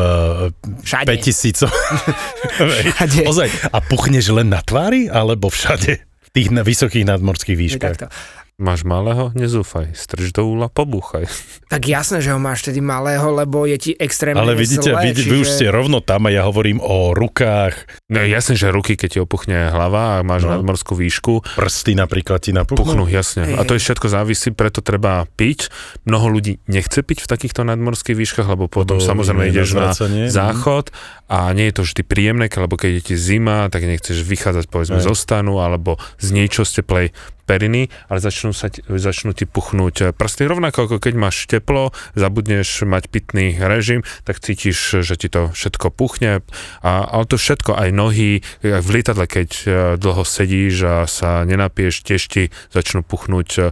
všade. 0.85 1.09
5000. 1.09 1.65
všade. 3.01 3.21
Ozaj, 3.25 3.49
a 3.73 3.79
puchneš 3.81 4.29
len 4.29 4.53
na 4.53 4.61
tvári, 4.61 5.09
alebo 5.09 5.49
všade? 5.49 6.02
Tých 6.33 6.49
vysokých 6.51 7.05
nadmorských 7.05 7.57
výškach. 7.57 7.97
Máš 8.61 8.85
malého? 8.85 9.33
Nezúfaj. 9.33 9.97
Strž 9.97 10.37
do 10.37 10.45
úla, 10.45 10.69
pobúchaj. 10.69 11.25
Tak 11.73 11.89
jasné, 11.89 12.21
že 12.21 12.37
ho 12.37 12.37
máš 12.37 12.69
tedy 12.69 12.85
malého, 12.85 13.33
lebo 13.33 13.65
je 13.65 13.81
ti 13.81 13.93
extrémne 13.97 14.45
Ale 14.45 14.53
vidíte, 14.53 14.93
zlé, 14.93 15.09
vidí, 15.09 15.25
čiže... 15.25 15.31
vy 15.33 15.37
už 15.41 15.49
ste 15.57 15.67
rovno 15.73 16.05
tam 16.05 16.29
a 16.29 16.31
ja 16.31 16.45
hovorím 16.45 16.85
o 16.85 17.17
rukách. 17.17 17.89
No 18.13 18.21
jasné, 18.21 18.61
že 18.61 18.69
ruky, 18.69 18.93
keď 18.93 19.09
ti 19.09 19.19
opuchne 19.25 19.73
hlava 19.73 20.21
a 20.21 20.27
máš 20.27 20.45
no. 20.45 20.53
nadmorskú 20.53 20.93
výšku. 20.93 21.57
Prsty 21.57 21.97
napríklad 21.97 22.45
ti 22.45 22.53
napuchnú. 22.53 23.09
Puchnú, 23.09 23.09
jasne. 23.09 23.57
A 23.57 23.65
to 23.65 23.73
je 23.73 23.81
všetko 23.81 24.05
závisí, 24.13 24.53
preto 24.53 24.85
treba 24.85 25.25
piť. 25.25 25.73
Mnoho 26.05 26.29
ľudí 26.29 26.61
nechce 26.69 27.01
piť 27.01 27.25
v 27.25 27.29
takýchto 27.33 27.65
nadmorských 27.65 28.21
výškach, 28.21 28.53
lebo 28.53 28.69
potom 28.69 29.01
lebo 29.01 29.09
samozrejme 29.09 29.49
ideš 29.49 29.73
na 29.73 29.97
mhm. 29.97 30.29
záchod 30.29 30.93
a 31.33 31.49
nie 31.57 31.73
je 31.73 31.81
to 31.81 31.83
vždy 31.89 32.03
príjemné, 32.05 32.53
lebo 32.53 32.77
keď 32.77 33.01
je 33.01 33.03
ti 33.09 33.15
zima, 33.17 33.73
tak 33.73 33.89
nechceš 33.89 34.21
vychádzať 34.21 34.69
povedzme 34.69 35.01
Aj. 35.01 35.07
zo 35.09 35.17
stanu 35.17 35.65
alebo 35.65 35.97
z 36.21 36.37
niečo 36.37 36.69
z 36.69 36.85
teplej 36.85 37.17
periny, 37.45 37.91
ale 38.09 38.19
začnú, 38.23 38.55
sa, 38.55 38.71
začnú 38.87 39.35
ti 39.35 39.45
puchnúť 39.45 40.15
prsty. 40.15 40.47
Rovnako 40.47 40.87
ako 40.87 40.97
keď 41.03 41.15
máš 41.19 41.47
teplo, 41.51 41.91
zabudneš 42.15 42.87
mať 42.87 43.11
pitný 43.11 43.59
režim, 43.59 44.07
tak 44.23 44.39
cítiš, 44.39 45.03
že 45.03 45.15
ti 45.19 45.29
to 45.29 45.51
všetko 45.53 45.91
puchne. 45.93 46.41
A, 46.83 46.91
ale 47.07 47.25
to 47.27 47.37
všetko, 47.37 47.75
aj 47.75 47.91
nohy, 47.91 48.41
v 48.63 48.89
lietadle, 48.89 49.27
keď 49.27 49.51
e, 49.53 49.67
dlho 49.99 50.25
sedíš 50.27 50.77
a 50.87 50.97
sa 51.11 51.43
nenapiješ, 51.43 52.07
tiež 52.07 52.23
ti 52.31 52.43
začnú 52.71 53.03
puchnúť 53.03 53.49
e, 53.59 53.63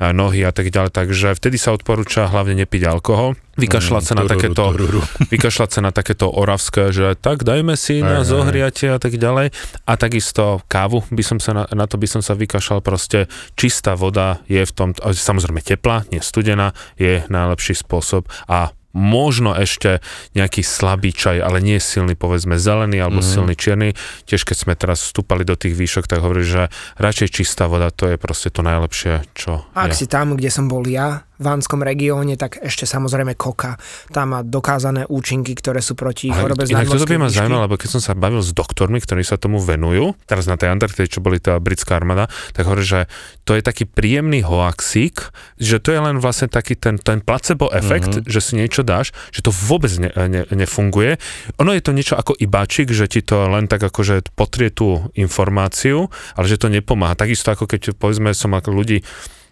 nohy 0.00 0.42
a 0.42 0.50
tak 0.50 0.74
ďalej. 0.74 0.90
Takže 0.90 1.28
vtedy 1.38 1.56
sa 1.58 1.70
odporúča 1.74 2.26
hlavne 2.26 2.58
nepiť 2.66 2.82
alkohol, 2.90 3.38
vykašľať 3.54 4.02
sa 4.02 4.14
na 4.18 4.24
takéto, 4.26 4.74
vykašľať 5.34 5.70
sa 5.70 5.80
na 5.82 5.90
takéto 5.94 6.26
oravské, 6.26 6.90
že 6.90 7.14
tak 7.14 7.46
dajme 7.46 7.78
si 7.78 8.02
na 8.02 8.26
zohriatie 8.26 8.90
a 8.90 8.98
tak 8.98 9.14
ďalej. 9.14 9.54
A 9.86 9.92
takisto 9.94 10.62
kávu 10.66 11.06
by 11.14 11.22
som 11.22 11.38
sa 11.38 11.54
na, 11.54 11.64
na 11.70 11.86
to 11.86 11.94
by 11.94 12.10
som 12.10 12.22
sa 12.22 12.34
vykašľal. 12.34 12.82
Proste 12.82 13.30
čistá 13.54 13.94
voda 13.94 14.42
je 14.50 14.66
v 14.66 14.72
tom, 14.74 14.90
samozrejme 14.98 15.62
teplá, 15.62 16.02
nie 16.10 16.18
studená, 16.18 16.74
je 16.98 17.22
najlepší 17.30 17.78
spôsob. 17.78 18.26
A 18.50 18.74
možno 18.94 19.52
ešte 19.52 19.98
nejaký 20.38 20.62
slabý 20.62 21.10
čaj, 21.10 21.42
ale 21.42 21.58
nie 21.58 21.82
silný, 21.82 22.14
povedzme 22.14 22.56
zelený 22.56 23.02
alebo 23.02 23.20
mm. 23.20 23.26
silný 23.26 23.54
čierny. 23.58 23.88
Tiež 24.24 24.46
keď 24.46 24.56
sme 24.56 24.74
teraz 24.78 25.02
vstúpali 25.02 25.42
do 25.42 25.58
tých 25.58 25.74
výšok, 25.74 26.06
tak 26.06 26.22
hovorí, 26.22 26.46
že 26.46 26.70
radšej 26.96 27.28
čistá 27.34 27.66
voda, 27.66 27.90
to 27.90 28.14
je 28.14 28.16
proste 28.16 28.54
to 28.54 28.62
najlepšie, 28.62 29.26
čo 29.34 29.66
Ak 29.74 29.92
je. 29.92 30.00
si 30.00 30.06
tam, 30.06 30.38
kde 30.38 30.48
som 30.48 30.70
bol 30.70 30.86
ja, 30.86 31.26
Vánskom 31.38 31.82
regióne, 31.82 32.38
tak 32.38 32.62
ešte 32.62 32.86
samozrejme 32.86 33.34
koka. 33.34 33.74
Tam 34.14 34.34
má 34.34 34.40
dokázané 34.46 35.02
účinky, 35.10 35.58
ktoré 35.58 35.82
sú 35.82 35.98
proti 35.98 36.30
chorobe 36.30 36.66
z 36.66 36.78
Inak 36.78 36.90
toto 36.90 37.10
by 37.10 37.18
ma 37.18 37.28
zaujímalo, 37.30 37.66
lebo 37.66 37.76
keď 37.78 37.98
som 37.98 38.02
sa 38.02 38.12
bavil 38.14 38.38
s 38.38 38.54
doktormi, 38.54 39.02
ktorí 39.02 39.26
sa 39.26 39.34
tomu 39.34 39.58
venujú, 39.58 40.14
teraz 40.30 40.46
na 40.46 40.54
tej 40.54 40.70
Antarktide, 40.70 41.10
čo 41.10 41.18
boli 41.18 41.42
tá 41.42 41.58
britská 41.58 41.98
armáda, 41.98 42.30
tak 42.54 42.70
hovorí, 42.70 42.86
že 42.86 43.10
to 43.42 43.58
je 43.58 43.62
taký 43.66 43.84
príjemný 43.84 44.46
hoaxík, 44.46 45.34
že 45.58 45.82
to 45.82 45.90
je 45.90 46.00
len 46.00 46.22
vlastne 46.22 46.46
taký 46.46 46.78
ten, 46.78 47.02
ten 47.02 47.18
placebo 47.18 47.70
efekt, 47.74 48.14
mm-hmm. 48.14 48.30
že 48.30 48.40
si 48.40 48.52
niečo 48.54 48.86
dáš, 48.86 49.10
že 49.34 49.42
to 49.42 49.50
vôbec 49.50 49.90
ne, 49.98 50.10
ne, 50.14 50.42
nefunguje. 50.54 51.18
Ono 51.58 51.70
je 51.74 51.82
to 51.82 51.90
niečo 51.90 52.14
ako 52.14 52.38
ibačik, 52.38 52.94
že 52.94 53.10
ti 53.10 53.26
to 53.26 53.50
len 53.50 53.66
tak 53.66 53.82
akože 53.82 54.34
potrie 54.38 54.70
tú 54.70 55.10
informáciu, 55.18 56.08
ale 56.38 56.46
že 56.46 56.62
to 56.62 56.70
nepomáha. 56.70 57.18
Takisto 57.18 57.50
ako 57.50 57.66
keď 57.66 57.98
povedzme 57.98 58.30
som 58.32 58.54
ako 58.54 58.70
ľudí 58.70 59.02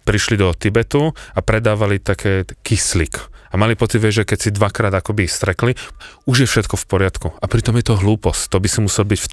prišli 0.03 0.39
do 0.39 0.51
Tibetu 0.55 1.15
a 1.15 1.41
predávali 1.41 2.03
také 2.03 2.47
kyslík. 2.67 3.33
A 3.53 3.61
mali 3.61 3.77
pocit, 3.77 4.01
že 4.01 4.25
keď 4.25 4.39
si 4.41 4.49
dvakrát 4.49 4.97
akoby 4.97 5.29
strekli, 5.29 5.77
už 6.25 6.37
je 6.45 6.49
všetko 6.49 6.81
v 6.81 6.85
poriadku. 6.89 7.29
A 7.37 7.45
pritom 7.45 7.77
je 7.77 7.85
to 7.85 8.01
hlúposť. 8.01 8.49
To 8.49 8.57
by 8.57 8.69
si 8.73 8.81
musel 8.81 9.05
byť 9.05 9.21
v 9.21 9.29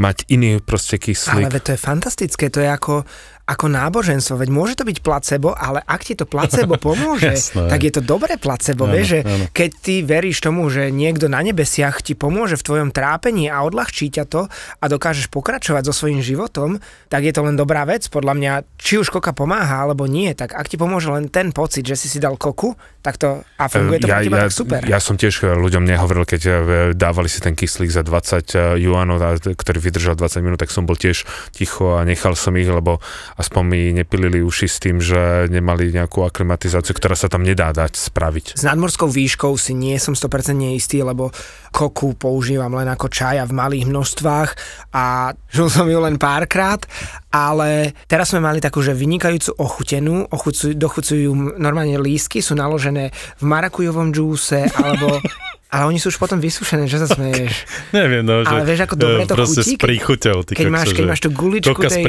mať 0.00 0.24
iný 0.32 0.64
proste 0.64 0.96
kyslík. 0.96 1.52
Ale 1.52 1.60
to 1.60 1.76
je 1.76 1.80
fantastické. 1.80 2.48
To 2.48 2.64
je 2.64 2.68
ako, 2.72 3.04
ako 3.46 3.70
náboženstvo, 3.70 4.42
veď 4.42 4.50
môže 4.50 4.74
to 4.74 4.82
byť 4.82 4.98
placebo, 5.06 5.54
ale 5.54 5.78
ak 5.86 6.02
ti 6.02 6.18
to 6.18 6.26
placebo 6.26 6.74
pomôže, 6.82 7.38
Jasné. 7.38 7.70
tak 7.70 7.80
je 7.86 7.92
to 7.94 8.02
dobré 8.02 8.34
placebo, 8.34 8.90
vieš, 8.90 9.06
že 9.06 9.20
áno. 9.22 9.46
keď 9.54 9.70
ty 9.78 9.94
veríš 10.02 10.42
tomu, 10.42 10.66
že 10.66 10.90
niekto 10.90 11.30
na 11.30 11.38
nebesiach 11.46 12.02
ti 12.02 12.18
pomôže 12.18 12.58
v 12.58 12.66
tvojom 12.66 12.90
trápení 12.90 13.46
a 13.46 13.62
odľahčí 13.62 14.10
ťa 14.10 14.24
to 14.26 14.50
a 14.50 14.84
dokážeš 14.90 15.30
pokračovať 15.30 15.86
so 15.86 15.94
svojím 15.94 16.26
životom, 16.26 16.82
tak 17.06 17.22
je 17.22 17.30
to 17.30 17.46
len 17.46 17.54
dobrá 17.54 17.86
vec, 17.86 18.02
podľa 18.10 18.34
mňa, 18.34 18.52
či 18.82 18.98
už 18.98 19.14
koka 19.14 19.30
pomáha 19.30 19.86
alebo 19.86 20.10
nie, 20.10 20.34
tak 20.34 20.50
ak 20.50 20.66
ti 20.66 20.74
pomôže 20.74 21.06
len 21.14 21.30
ten 21.30 21.54
pocit, 21.54 21.86
že 21.86 21.94
si 21.94 22.10
si 22.10 22.18
dal 22.18 22.34
koku, 22.34 22.74
tak 22.98 23.14
to 23.22 23.46
a 23.62 23.64
funguje 23.70 24.02
to 24.02 24.10
ja, 24.10 24.18
pre 24.18 24.26
teba, 24.26 24.38
ja, 24.42 24.44
tak 24.50 24.54
super. 24.58 24.80
Ja 24.82 24.98
som 24.98 25.14
tiež 25.14 25.54
ľuďom 25.54 25.86
nehovoril, 25.86 26.26
keď 26.26 26.42
eh, 26.42 26.54
dávali 26.98 27.30
si 27.30 27.38
ten 27.38 27.54
kyslík 27.54 27.94
za 27.94 28.02
20 28.02 28.82
juanov, 28.82 29.22
ktorý 29.38 29.78
vydržal 29.78 30.18
20 30.18 30.42
minút, 30.42 30.58
tak 30.58 30.74
som 30.74 30.82
bol 30.82 30.98
tiež 30.98 31.22
ticho 31.54 31.94
a 31.94 32.02
nechal 32.02 32.34
som 32.34 32.50
ich, 32.58 32.66
lebo 32.66 32.98
aspoň 33.36 33.62
mi 33.64 33.80
nepilili 33.92 34.40
uši 34.40 34.66
s 34.66 34.76
tým, 34.80 34.96
že 35.00 35.48
nemali 35.52 35.92
nejakú 35.92 36.24
aklimatizáciu, 36.24 36.96
ktorá 36.96 37.12
sa 37.12 37.28
tam 37.28 37.44
nedá 37.44 37.72
dať 37.72 37.96
spraviť. 37.96 38.56
S 38.56 38.64
nadmorskou 38.64 39.08
výškou 39.08 39.52
si 39.60 39.76
nie 39.76 40.00
som 40.00 40.16
100% 40.16 40.56
istý, 40.72 41.04
lebo 41.04 41.28
koku 41.72 42.16
používam 42.16 42.72
len 42.72 42.88
ako 42.88 43.12
čaja 43.12 43.44
v 43.44 43.52
malých 43.52 43.84
množstvách 43.92 44.50
a 44.96 45.36
žil 45.52 45.68
som 45.68 45.84
ju 45.84 46.00
len 46.00 46.16
párkrát, 46.16 46.80
ale 47.28 47.92
teraz 48.08 48.32
sme 48.32 48.40
mali 48.40 48.64
takú, 48.64 48.80
že 48.80 48.96
vynikajúcu 48.96 49.52
ochutenú, 49.60 50.24
ochucujú, 50.32 50.72
dochucujú 50.72 51.30
normálne 51.60 52.00
lísky, 52.00 52.40
sú 52.40 52.56
naložené 52.56 53.12
v 53.36 53.44
marakujovom 53.44 54.16
džúse 54.16 54.64
alebo 54.72 55.20
Ale 55.76 55.92
oni 55.92 56.00
sú 56.00 56.08
už 56.08 56.16
potom 56.16 56.40
vysušené, 56.40 56.88
že 56.88 56.96
sa 56.96 57.04
smeješ. 57.04 57.68
Neviem, 57.92 58.24
no, 58.24 58.40
že... 58.40 58.48
Ale 58.48 58.64
vieš, 58.64 58.88
ako 58.88 58.94
dobre 58.96 59.28
to 59.28 59.36
chutí? 59.36 59.76
s 59.76 59.76
príchuťou. 59.76 60.36
Ty 60.48 60.52
keď, 60.56 60.68
máš, 60.72 60.88
keď 60.96 61.04
máš 61.04 61.20
tú 61.20 61.28
guličku 61.36 61.76
tej, 61.84 62.04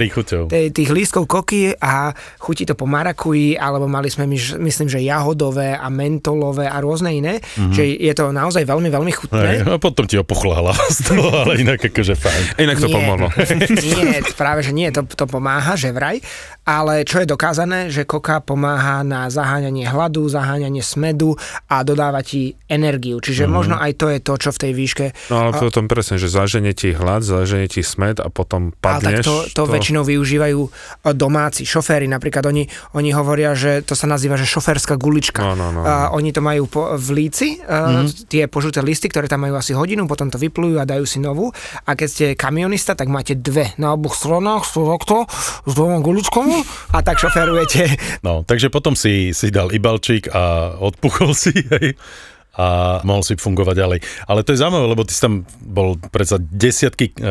tej, 0.47 0.65
tých 0.71 0.89
lístkov 0.95 1.27
koky 1.27 1.75
a 1.75 2.15
chutí 2.39 2.63
to 2.63 2.79
po 2.79 2.87
marakuji, 2.87 3.59
alebo 3.59 3.91
mali 3.91 4.07
sme, 4.07 4.23
myslím, 4.63 4.87
že 4.87 5.03
jahodové 5.03 5.75
a 5.75 5.91
mentolové 5.91 6.71
a 6.71 6.79
rôzne 6.79 7.11
iné, 7.11 7.43
mm-hmm. 7.43 7.75
že 7.75 7.83
je 7.91 8.13
to 8.15 8.31
naozaj 8.31 8.63
veľmi, 8.63 8.87
veľmi 8.87 9.11
chutné. 9.11 9.67
Aj, 9.67 9.75
a 9.75 9.75
potom 9.75 10.07
ti 10.07 10.15
opuchla 10.15 10.63
hlava 10.63 10.85
z 10.87 10.99
toho, 11.03 11.27
ale 11.43 11.59
inak 11.59 11.83
akože 11.83 12.15
fajn. 12.15 12.43
Inak 12.63 12.79
to 12.79 12.87
nie, 12.87 12.95
pomohlo. 12.95 13.27
nie, 13.83 14.23
práve, 14.39 14.63
že 14.63 14.71
nie, 14.71 14.87
to, 14.95 15.03
to 15.03 15.27
pomáha, 15.27 15.75
že 15.75 15.91
vraj. 15.91 16.23
Ale 16.63 17.03
čo 17.03 17.23
je 17.23 17.27
dokázané, 17.27 17.91
že 17.91 18.07
koka 18.07 18.39
pomáha 18.43 19.03
na 19.03 19.27
zaháňanie 19.27 19.87
hladu, 19.87 20.27
zaháňanie 20.27 20.83
smedu 20.83 21.35
a 21.67 21.83
dodáva 21.83 22.23
ti 22.23 22.55
energiu. 22.67 23.19
Čiže 23.23 23.47
mm-hmm. 23.47 23.56
Možno 23.57 23.75
aj 23.77 23.91
to 23.97 24.05
je 24.13 24.19
to, 24.21 24.33
čo 24.37 24.49
v 24.53 24.59
tej 24.61 24.71
výške... 24.77 25.05
No 25.33 25.35
ale 25.41 25.51
a... 25.53 25.59
potom 25.59 25.89
presne, 25.89 26.21
že 26.21 26.29
zaženie 26.29 26.77
ti 26.77 26.93
hlad, 26.93 27.25
zaženie 27.25 27.67
ti 27.67 27.81
smed 27.81 28.21
a 28.21 28.29
potom 28.29 28.71
padneš. 28.77 29.03
Ale 29.03 29.11
tak 29.21 29.25
to, 29.25 29.35
to, 29.51 29.63
to... 29.65 29.73
väčšinou 29.73 30.03
využívajú 30.05 30.59
e, 30.61 30.69
domáci, 31.17 31.65
šoféry 31.65 32.05
napríklad. 32.05 32.45
Oni, 32.47 32.69
oni 32.93 33.09
hovoria, 33.11 33.57
že 33.57 33.81
to 33.81 33.97
sa 33.97 34.05
nazýva, 34.05 34.37
že 34.37 34.45
šoférska 34.45 34.95
gulička. 34.95 35.41
No, 35.41 35.57
no, 35.57 35.73
no, 35.73 35.81
no. 35.81 35.87
A 35.87 36.13
oni 36.13 36.29
to 36.29 36.41
majú 36.45 36.69
po, 36.69 36.93
v 36.95 37.25
líci, 37.25 37.57
mm-hmm. 37.57 38.29
tie 38.29 38.45
požuté 38.45 38.79
listy, 38.85 39.09
ktoré 39.09 39.25
tam 39.25 39.43
majú 39.43 39.57
asi 39.57 39.73
hodinu, 39.73 40.05
potom 40.05 40.29
to 40.29 40.37
vyplujú 40.37 40.77
a 40.77 40.85
dajú 40.85 41.03
si 41.03 41.17
novú. 41.17 41.49
A 41.83 41.97
keď 41.97 42.07
ste 42.07 42.25
kamionista, 42.37 42.93
tak 42.93 43.09
máte 43.09 43.33
dve 43.33 43.73
na 43.81 43.97
oboch 43.97 44.13
stranách, 44.13 44.67
sú 44.67 44.85
takto, 44.85 45.25
s 45.65 45.71
dvoma 45.73 45.99
guličkami 46.03 46.61
a 46.93 46.99
tak 47.01 47.17
šoferujete. 47.17 47.97
No, 48.21 48.43
takže 48.45 48.69
potom 48.69 48.93
si, 48.93 49.31
si 49.33 49.47
dal 49.49 49.73
ibalčík 49.73 50.29
a 50.31 50.75
odpuchol 50.77 51.31
si, 51.33 51.53
hej 51.53 51.97
a 52.57 52.99
mohol 53.05 53.21
si 53.21 53.37
fungovať 53.37 53.75
ďalej. 53.77 53.99
Ale 54.25 54.41
to 54.41 54.51
je 54.51 54.61
zaujímavé, 54.61 54.85
lebo 54.89 55.05
ty 55.05 55.13
si 55.13 55.21
tam 55.21 55.45
bol 55.61 55.95
predsa 56.09 56.41
desiatky 56.41 57.13
e, 57.13 57.29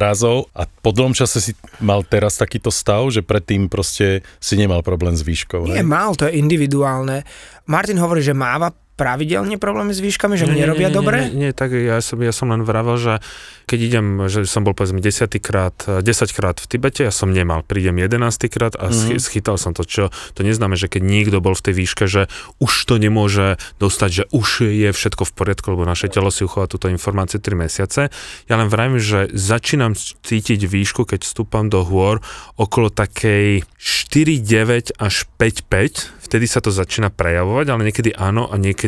razov 0.00 0.48
a 0.56 0.64
po 0.64 0.96
dlhom 0.96 1.12
čase 1.12 1.44
si 1.44 1.52
mal 1.84 2.00
teraz 2.02 2.40
takýto 2.40 2.72
stav, 2.72 3.04
že 3.12 3.20
predtým 3.20 3.68
proste 3.68 4.24
si 4.40 4.54
nemal 4.56 4.80
problém 4.80 5.12
s 5.12 5.22
výškou. 5.22 5.68
Nie, 5.68 5.84
hej? 5.84 5.86
mal, 5.86 6.16
to 6.16 6.24
je 6.26 6.40
individuálne. 6.40 7.22
Martin 7.68 8.00
hovorí, 8.00 8.24
že 8.24 8.34
máva 8.34 8.72
pravidelne 8.92 9.56
problémy 9.56 9.96
s 9.96 10.04
výškami, 10.04 10.36
že 10.36 10.44
mu 10.44 10.52
nerobia 10.52 10.88
nie, 10.88 10.92
nie, 10.92 10.98
dobre? 11.00 11.16
Nie, 11.28 11.30
nie, 11.32 11.50
tak 11.56 11.72
ja 11.72 11.98
som, 12.04 12.20
ja 12.20 12.30
som 12.30 12.52
len 12.52 12.60
vravel, 12.60 13.00
že 13.00 13.24
keď 13.64 13.78
idem, 13.80 14.06
že 14.28 14.44
som 14.44 14.68
bol 14.68 14.76
povedzme 14.76 15.00
10 15.00 15.32
krát, 15.40 15.76
10 15.80 16.04
krát 16.36 16.60
v 16.60 16.66
Tibete, 16.68 17.08
ja 17.08 17.14
som 17.14 17.32
nemal, 17.32 17.64
prídem 17.64 17.96
11 17.96 18.52
krát 18.52 18.76
a 18.76 18.92
mm-hmm. 18.92 19.16
schytal 19.16 19.56
som 19.56 19.72
to, 19.72 19.88
čo 19.88 20.12
to 20.36 20.44
neznamená, 20.44 20.76
že 20.76 20.92
keď 20.92 21.02
niekto 21.08 21.40
bol 21.40 21.56
v 21.56 21.64
tej 21.64 21.74
výške, 21.80 22.04
že 22.04 22.28
už 22.60 22.72
to 22.84 23.00
nemôže 23.00 23.56
dostať, 23.80 24.10
že 24.12 24.24
už 24.28 24.68
je 24.68 24.90
všetko 24.92 25.24
v 25.24 25.32
poriadku, 25.32 25.66
lebo 25.72 25.88
naše 25.88 26.12
telo 26.12 26.28
si 26.28 26.44
uchová 26.44 26.68
túto 26.68 26.92
informáciu 26.92 27.40
3 27.40 27.56
mesiace. 27.56 28.12
Ja 28.50 28.54
len 28.60 28.68
vravím, 28.68 29.00
že 29.00 29.32
začínam 29.32 29.96
cítiť 29.96 30.68
výšku, 30.68 31.08
keď 31.08 31.24
vstúpam 31.24 31.72
do 31.72 31.80
hôr 31.80 32.20
okolo 32.60 32.92
takej 32.92 33.64
4,9 33.80 35.00
až 35.00 35.24
5,5 35.40 36.22
vtedy 36.32 36.48
sa 36.48 36.64
to 36.64 36.72
začína 36.72 37.12
prejavovať, 37.12 37.66
ale 37.68 37.92
niekedy 37.92 38.16
áno 38.16 38.48
a 38.48 38.56
niekedy 38.56 38.81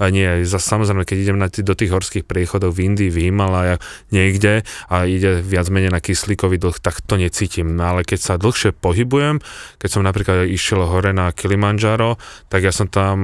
a 0.00 0.04
nie. 0.08 0.48
Za, 0.48 0.56
samozrejme, 0.56 1.04
keď 1.04 1.16
idem 1.20 1.38
na 1.38 1.52
t- 1.52 1.60
do 1.60 1.76
tých 1.76 1.92
horských 1.92 2.24
priechodov 2.24 2.74
v 2.74 2.88
Indii, 2.88 3.12
v 3.12 3.28
Himalajach, 3.28 3.84
niekde 4.08 4.64
a 4.88 5.04
ide 5.04 5.44
viac 5.44 5.68
menej 5.68 5.92
na 5.92 6.00
kyslíkový 6.00 6.56
dlh, 6.56 6.80
tak 6.80 7.04
to 7.04 7.20
necítim. 7.20 7.76
No 7.76 7.94
ale 7.94 8.08
keď 8.08 8.18
sa 8.18 8.34
dlhšie 8.40 8.72
pohybujem, 8.72 9.44
keď 9.76 9.88
som 9.92 10.00
napríklad 10.00 10.48
išiel 10.48 10.88
hore 10.88 11.12
na 11.12 11.28
Kilimanjaro, 11.30 12.16
tak 12.48 12.64
ja 12.64 12.72
som 12.72 12.88
tam, 12.88 13.20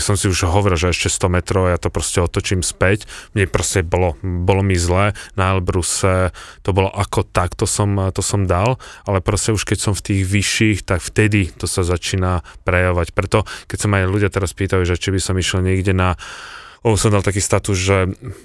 som 0.00 0.16
si 0.16 0.32
už 0.32 0.48
hovoril, 0.48 0.80
že 0.80 0.96
ešte 0.96 1.12
100 1.12 1.36
metrov, 1.36 1.68
ja 1.68 1.76
to 1.76 1.92
proste 1.92 2.24
otočím 2.24 2.64
späť. 2.64 3.04
Mne 3.36 3.46
proste 3.52 3.84
bolo, 3.84 4.16
bolo 4.24 4.64
mi 4.64 4.80
zle 4.80 5.12
na 5.36 5.52
Elbruse, 5.52 6.32
to 6.64 6.72
bolo 6.72 6.88
ako 6.88 7.28
tak, 7.28 7.52
to 7.54 7.68
som, 7.68 7.92
to 8.16 8.24
som 8.24 8.48
dal, 8.48 8.80
ale 9.04 9.20
proste 9.20 9.52
už 9.52 9.68
keď 9.68 9.78
som 9.78 9.92
v 9.92 10.02
tých 10.02 10.22
vyš, 10.24 10.46
vyšších, 10.46 10.86
tak 10.86 11.02
vtedy 11.02 11.50
to 11.50 11.66
sa 11.66 11.82
začína 11.82 12.46
prejavovať. 12.62 13.10
Preto, 13.10 13.42
keď 13.66 13.78
sa 13.82 13.86
ma 13.90 13.98
aj 13.98 14.06
ľudia 14.06 14.30
teraz 14.30 14.54
pýtajú, 14.54 14.86
že 14.86 14.94
či 14.94 15.10
by 15.10 15.18
som 15.26 15.34
išiel 15.34 15.66
niekde 15.66 15.90
na 15.90 16.14
O, 16.86 16.94
som 16.94 17.10
dal 17.10 17.26
taký 17.26 17.42
status, 17.42 17.74
že 17.74 17.96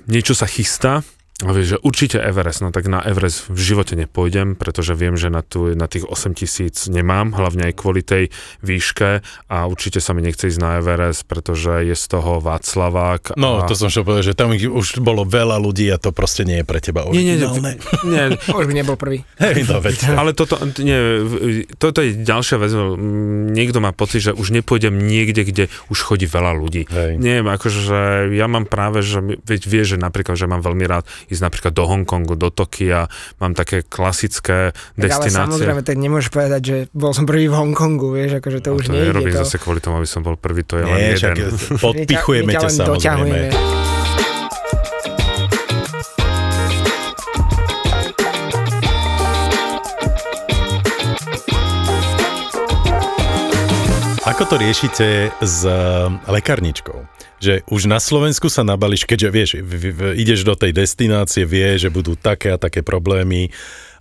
niečo 0.09 0.33
sa 0.33 0.49
chystá, 0.49 1.05
a 1.45 1.51
vieš, 1.53 1.67
že 1.73 1.77
určite 1.81 2.17
Everest, 2.21 2.61
no 2.61 2.69
tak 2.69 2.85
na 2.85 3.01
Everest 3.01 3.49
v 3.49 3.57
živote 3.57 3.97
nepôjdem, 3.97 4.53
pretože 4.53 4.93
viem, 4.93 5.17
že 5.17 5.33
na, 5.33 5.41
tu, 5.41 5.73
na 5.73 5.89
tých 5.89 6.05
8 6.05 6.37
tisíc 6.37 6.85
nemám, 6.85 7.33
hlavne 7.33 7.71
aj 7.71 7.73
kvôli 7.77 8.05
tej 8.05 8.29
výške 8.61 9.25
a 9.49 9.57
určite 9.65 9.97
sa 9.97 10.13
mi 10.13 10.21
nechce 10.21 10.49
ísť 10.49 10.59
na 10.61 10.77
Everest, 10.77 11.25
pretože 11.25 11.85
je 11.85 11.95
z 11.97 12.05
toho 12.09 12.37
Václavák. 12.43 13.37
No, 13.37 13.65
a... 13.65 13.69
to 13.69 13.73
som 13.73 13.89
šiel 13.89 14.05
povedať, 14.05 14.33
že 14.33 14.35
tam 14.37 14.53
už 14.53 15.01
bolo 15.01 15.25
veľa 15.25 15.57
ľudí 15.57 15.89
a 15.89 15.97
to 15.97 16.13
proste 16.13 16.45
nie 16.45 16.61
je 16.61 16.65
pre 16.65 16.77
teba 16.77 17.05
originálne. 17.09 17.81
Nie, 18.05 18.05
nie, 18.05 18.37
nie. 18.37 18.37
už 18.61 18.65
by 18.69 18.75
nebol 18.77 18.95
prvý. 18.97 19.25
Hej, 19.41 19.65
no, 19.65 19.81
veď. 19.81 19.97
Ale 20.21 20.37
toto, 20.37 20.61
nie, 20.81 20.99
toto 21.81 22.05
je 22.05 22.17
ďalšia 22.21 22.57
vec, 22.61 22.71
niekto 23.57 23.81
má 23.81 23.91
pocit, 23.95 24.29
že 24.29 24.31
už 24.37 24.53
nepôjdem 24.53 24.93
niekde, 24.93 25.41
kde 25.41 25.63
už 25.89 25.97
chodí 25.97 26.29
veľa 26.29 26.53
ľudí. 26.53 26.85
Hej. 26.85 27.17
Nie, 27.17 27.41
akože 27.41 28.29
ja 28.33 28.45
mám 28.45 28.69
práve, 28.69 29.01
že 29.01 29.21
veď 29.21 29.61
vie, 29.65 29.83
že 29.83 29.97
napríklad, 29.97 30.37
že 30.37 30.45
mám 30.45 30.61
veľmi 30.61 30.85
rád 30.85 31.09
ísť 31.31 31.41
napríklad 31.47 31.71
do 31.71 31.87
Hongkongu, 31.87 32.35
do 32.35 32.51
Tokia, 32.51 33.07
mám 33.39 33.55
také 33.55 33.87
klasické 33.87 34.75
tak 34.75 34.99
destinácie. 34.99 35.39
Ale 35.39 35.47
samozrejme, 35.47 35.81
tak 35.87 35.97
nemôžeš 35.97 36.29
povedať, 36.29 36.61
že 36.61 36.77
bol 36.91 37.15
som 37.15 37.23
prvý 37.23 37.47
v 37.47 37.55
Hongkongu, 37.55 38.11
vieš, 38.11 38.43
akože 38.43 38.59
to 38.59 38.69
no, 38.69 38.77
už 38.77 38.83
to 38.85 38.91
nejde. 38.91 39.31
To 39.31 39.47
zase 39.47 39.57
kvôli 39.63 39.79
tomu, 39.79 40.03
aby 40.03 40.09
som 40.11 40.21
bol 40.21 40.35
prvý, 40.35 40.67
to 40.67 40.75
je 40.75 40.83
Nie, 40.83 41.15
len 41.15 41.15
jeden. 41.15 41.55
podpichujeme 41.87 42.51
ťa 42.51 42.69
samozrejme. 42.69 43.55
Ako 54.21 54.47
to 54.47 54.55
riešite 54.61 55.33
s 55.41 55.65
lekárničkou? 56.29 57.30
Že 57.41 57.65
už 57.67 57.89
na 57.89 57.97
Slovensku 57.97 58.47
sa 58.47 58.61
nabališ, 58.61 59.09
keďže 59.09 59.29
vieš, 59.33 59.49
v, 59.59 59.73
v, 59.91 59.99
ideš 60.21 60.45
do 60.45 60.53
tej 60.53 60.77
destinácie, 60.77 61.43
vie, 61.43 61.81
že 61.81 61.89
budú 61.89 62.13
také 62.13 62.53
a 62.53 62.61
také 62.61 62.85
problémy, 62.85 63.49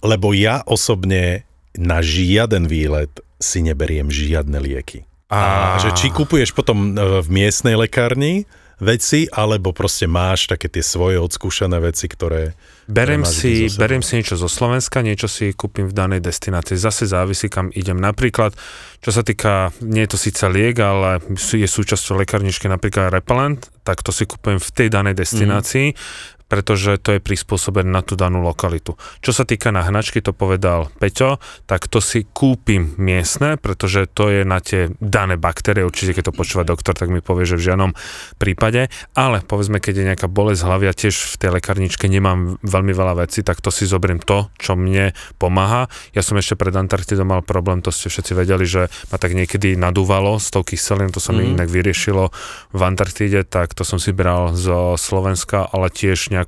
lebo 0.04 0.37
ja 0.37 0.61
osobne 0.68 1.49
na 1.73 2.04
žiaden 2.04 2.68
výlet 2.68 3.11
si 3.40 3.64
neberiem 3.64 4.12
žiadne 4.12 4.61
lieky. 4.61 5.09
A, 5.32 5.75
a 5.75 5.80
že 5.80 5.97
či 5.97 6.12
kupuješ 6.12 6.52
potom 6.52 6.92
e, 6.92 7.23
v 7.25 7.28
miestnej 7.32 7.78
lekárni 7.78 8.44
veci, 8.80 9.28
alebo 9.28 9.76
proste 9.76 10.08
máš 10.08 10.49
také 10.49 10.72
tie 10.72 10.80
svoje 10.80 11.20
odskúšané 11.20 11.78
veci, 11.78 12.08
ktoré... 12.08 12.56
Berem 12.90 13.22
si, 13.22 13.70
berem 13.78 14.02
si 14.02 14.18
niečo 14.18 14.34
zo 14.34 14.50
Slovenska, 14.50 14.99
niečo 15.04 15.30
si 15.30 15.54
kúpim 15.54 15.87
v 15.87 15.94
danej 15.94 16.26
destinácii. 16.26 16.75
Zase 16.75 17.06
závisí, 17.06 17.46
kam 17.46 17.70
idem. 17.70 18.02
Napríklad 18.02 18.56
čo 19.00 19.16
sa 19.16 19.25
týka, 19.25 19.72
nie 19.80 20.04
je 20.04 20.12
to 20.12 20.18
síce 20.20 20.44
liek, 20.44 20.76
ale 20.76 21.25
je 21.38 21.64
súčasťou 21.64 22.20
lekárničky 22.20 22.68
napríklad 22.68 23.08
repellent, 23.08 23.72
tak 23.80 24.04
to 24.04 24.12
si 24.12 24.28
kúpujem 24.28 24.60
v 24.60 24.70
tej 24.76 24.88
danej 24.92 25.16
destinácii. 25.16 25.96
Mm 25.96 26.38
pretože 26.50 26.99
to 26.99 27.14
je 27.14 27.23
prispôsobené 27.23 27.87
na 27.87 28.02
tú 28.02 28.19
danú 28.19 28.42
lokalitu. 28.42 28.99
Čo 29.23 29.30
sa 29.30 29.47
týka 29.47 29.71
na 29.71 29.87
hnačky, 29.87 30.19
to 30.19 30.35
povedal 30.35 30.90
Peťo, 30.99 31.38
tak 31.71 31.87
to 31.87 32.02
si 32.02 32.26
kúpim 32.26 32.99
miestne, 32.99 33.54
pretože 33.54 34.11
to 34.11 34.26
je 34.35 34.42
na 34.42 34.59
tie 34.59 34.90
dané 34.99 35.38
baktérie, 35.38 35.87
určite 35.87 36.19
keď 36.19 36.35
to 36.35 36.37
počúva 36.37 36.66
doktor, 36.66 36.99
tak 36.99 37.14
mi 37.14 37.23
povie, 37.23 37.47
že 37.47 37.54
v 37.54 37.71
žiadnom 37.71 37.95
prípade, 38.42 38.90
ale 39.14 39.47
povedzme, 39.47 39.78
keď 39.78 39.95
je 40.02 40.09
nejaká 40.11 40.26
bolesť 40.26 40.66
hlavy 40.66 40.87
a 40.90 40.95
tiež 40.99 41.14
v 41.14 41.35
tej 41.38 41.50
lekárničke 41.54 42.11
nemám 42.11 42.59
veľmi 42.66 42.90
veľa 42.90 43.23
vecí, 43.23 43.47
tak 43.47 43.62
to 43.62 43.71
si 43.71 43.87
zoberiem 43.87 44.19
to, 44.19 44.50
čo 44.59 44.75
mne 44.75 45.14
pomáha. 45.38 45.87
Ja 46.11 46.26
som 46.26 46.35
ešte 46.35 46.59
pred 46.59 46.75
Antarktidou 46.75 47.23
mal 47.23 47.47
problém, 47.47 47.78
to 47.78 47.95
ste 47.95 48.11
všetci 48.11 48.33
vedeli, 48.35 48.66
že 48.66 48.90
ma 49.14 49.23
tak 49.23 49.38
niekedy 49.38 49.78
nadúvalo 49.78 50.42
s 50.42 50.50
tou 50.50 50.66
kyselinou, 50.66 51.14
to 51.14 51.23
sa 51.23 51.30
mi 51.30 51.47
mm. 51.47 51.54
inak 51.54 51.69
vyriešilo 51.71 52.35
v 52.75 52.80
Antarktide, 52.83 53.47
tak 53.47 53.78
to 53.78 53.87
som 53.87 54.02
si 54.02 54.11
bral 54.11 54.57
zo 54.57 54.99
Slovenska, 54.99 55.69
ale 55.69 55.92
tiež 55.92 56.33
nejak... 56.33 56.39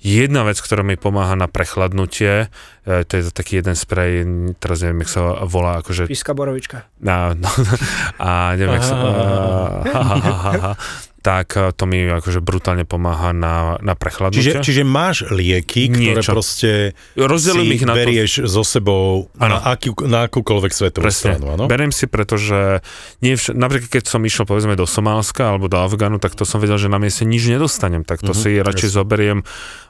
Jedna 0.00 0.42
vec, 0.44 0.58
ktorá 0.58 0.82
mi 0.82 0.96
pomáha 0.96 1.36
na 1.36 1.46
prechladnutie, 1.46 2.48
to 2.84 3.12
je 3.12 3.22
taký 3.30 3.60
jeden 3.60 3.76
sprej, 3.76 4.24
teraz 4.56 4.80
neviem, 4.80 5.04
jak 5.04 5.10
sa 5.12 5.20
volá, 5.44 5.84
akože... 5.84 6.08
Píska 6.08 6.32
borovička. 6.32 6.88
A, 7.04 7.36
no, 7.36 7.48
a 8.24 8.56
neviem, 8.56 8.80
jak 8.80 8.86
sa... 8.88 8.94
Ha, 8.96 10.00
ha, 10.00 10.16
ha, 10.16 10.32
ha, 10.34 10.52
ha 10.58 10.72
tak 11.20 11.52
eh, 11.56 11.70
to 11.76 11.84
mi 11.84 12.08
akože 12.08 12.40
brutálne 12.40 12.88
pomáha 12.88 13.36
na, 13.36 13.76
na 13.84 13.92
prechladnutie. 13.92 14.60
Čiže, 14.60 14.64
čiže 14.64 14.82
máš 14.84 15.28
lieky, 15.28 15.92
ktoré 15.92 16.20
Niečo. 16.20 16.32
proste 16.32 16.70
Rozdelím 17.16 17.76
si 17.76 17.76
ich 17.80 17.84
na 17.84 17.94
berieš 17.94 18.32
to... 18.44 18.48
so 18.48 18.62
sebou 18.64 19.28
na, 19.36 19.60
aký, 19.60 19.92
na 20.08 20.26
akúkoľvek 20.26 20.72
svetovú 20.72 21.04
Presne. 21.04 21.36
stranu, 21.36 21.54
áno? 21.54 21.64
Beriem 21.68 21.92
si, 21.92 22.08
pretože 22.08 22.80
nie 23.20 23.36
vš- 23.36 23.52
napríklad 23.52 23.92
keď 23.92 24.04
som 24.08 24.24
išiel 24.24 24.48
povedzme 24.48 24.74
do 24.74 24.88
Somálska 24.88 25.52
alebo 25.52 25.68
do 25.68 25.76
Afgánu, 25.76 26.16
tak 26.16 26.32
to 26.32 26.48
som 26.48 26.58
vedel, 26.58 26.80
že 26.80 26.88
na 26.88 26.96
mieste 26.96 27.28
nič 27.28 27.44
nedostanem, 27.52 28.02
tak 28.02 28.24
to 28.24 28.32
mm-hmm, 28.32 28.56
si 28.56 28.64
radšej 28.64 28.90
presne. 28.90 28.98
zoberiem 29.04 29.38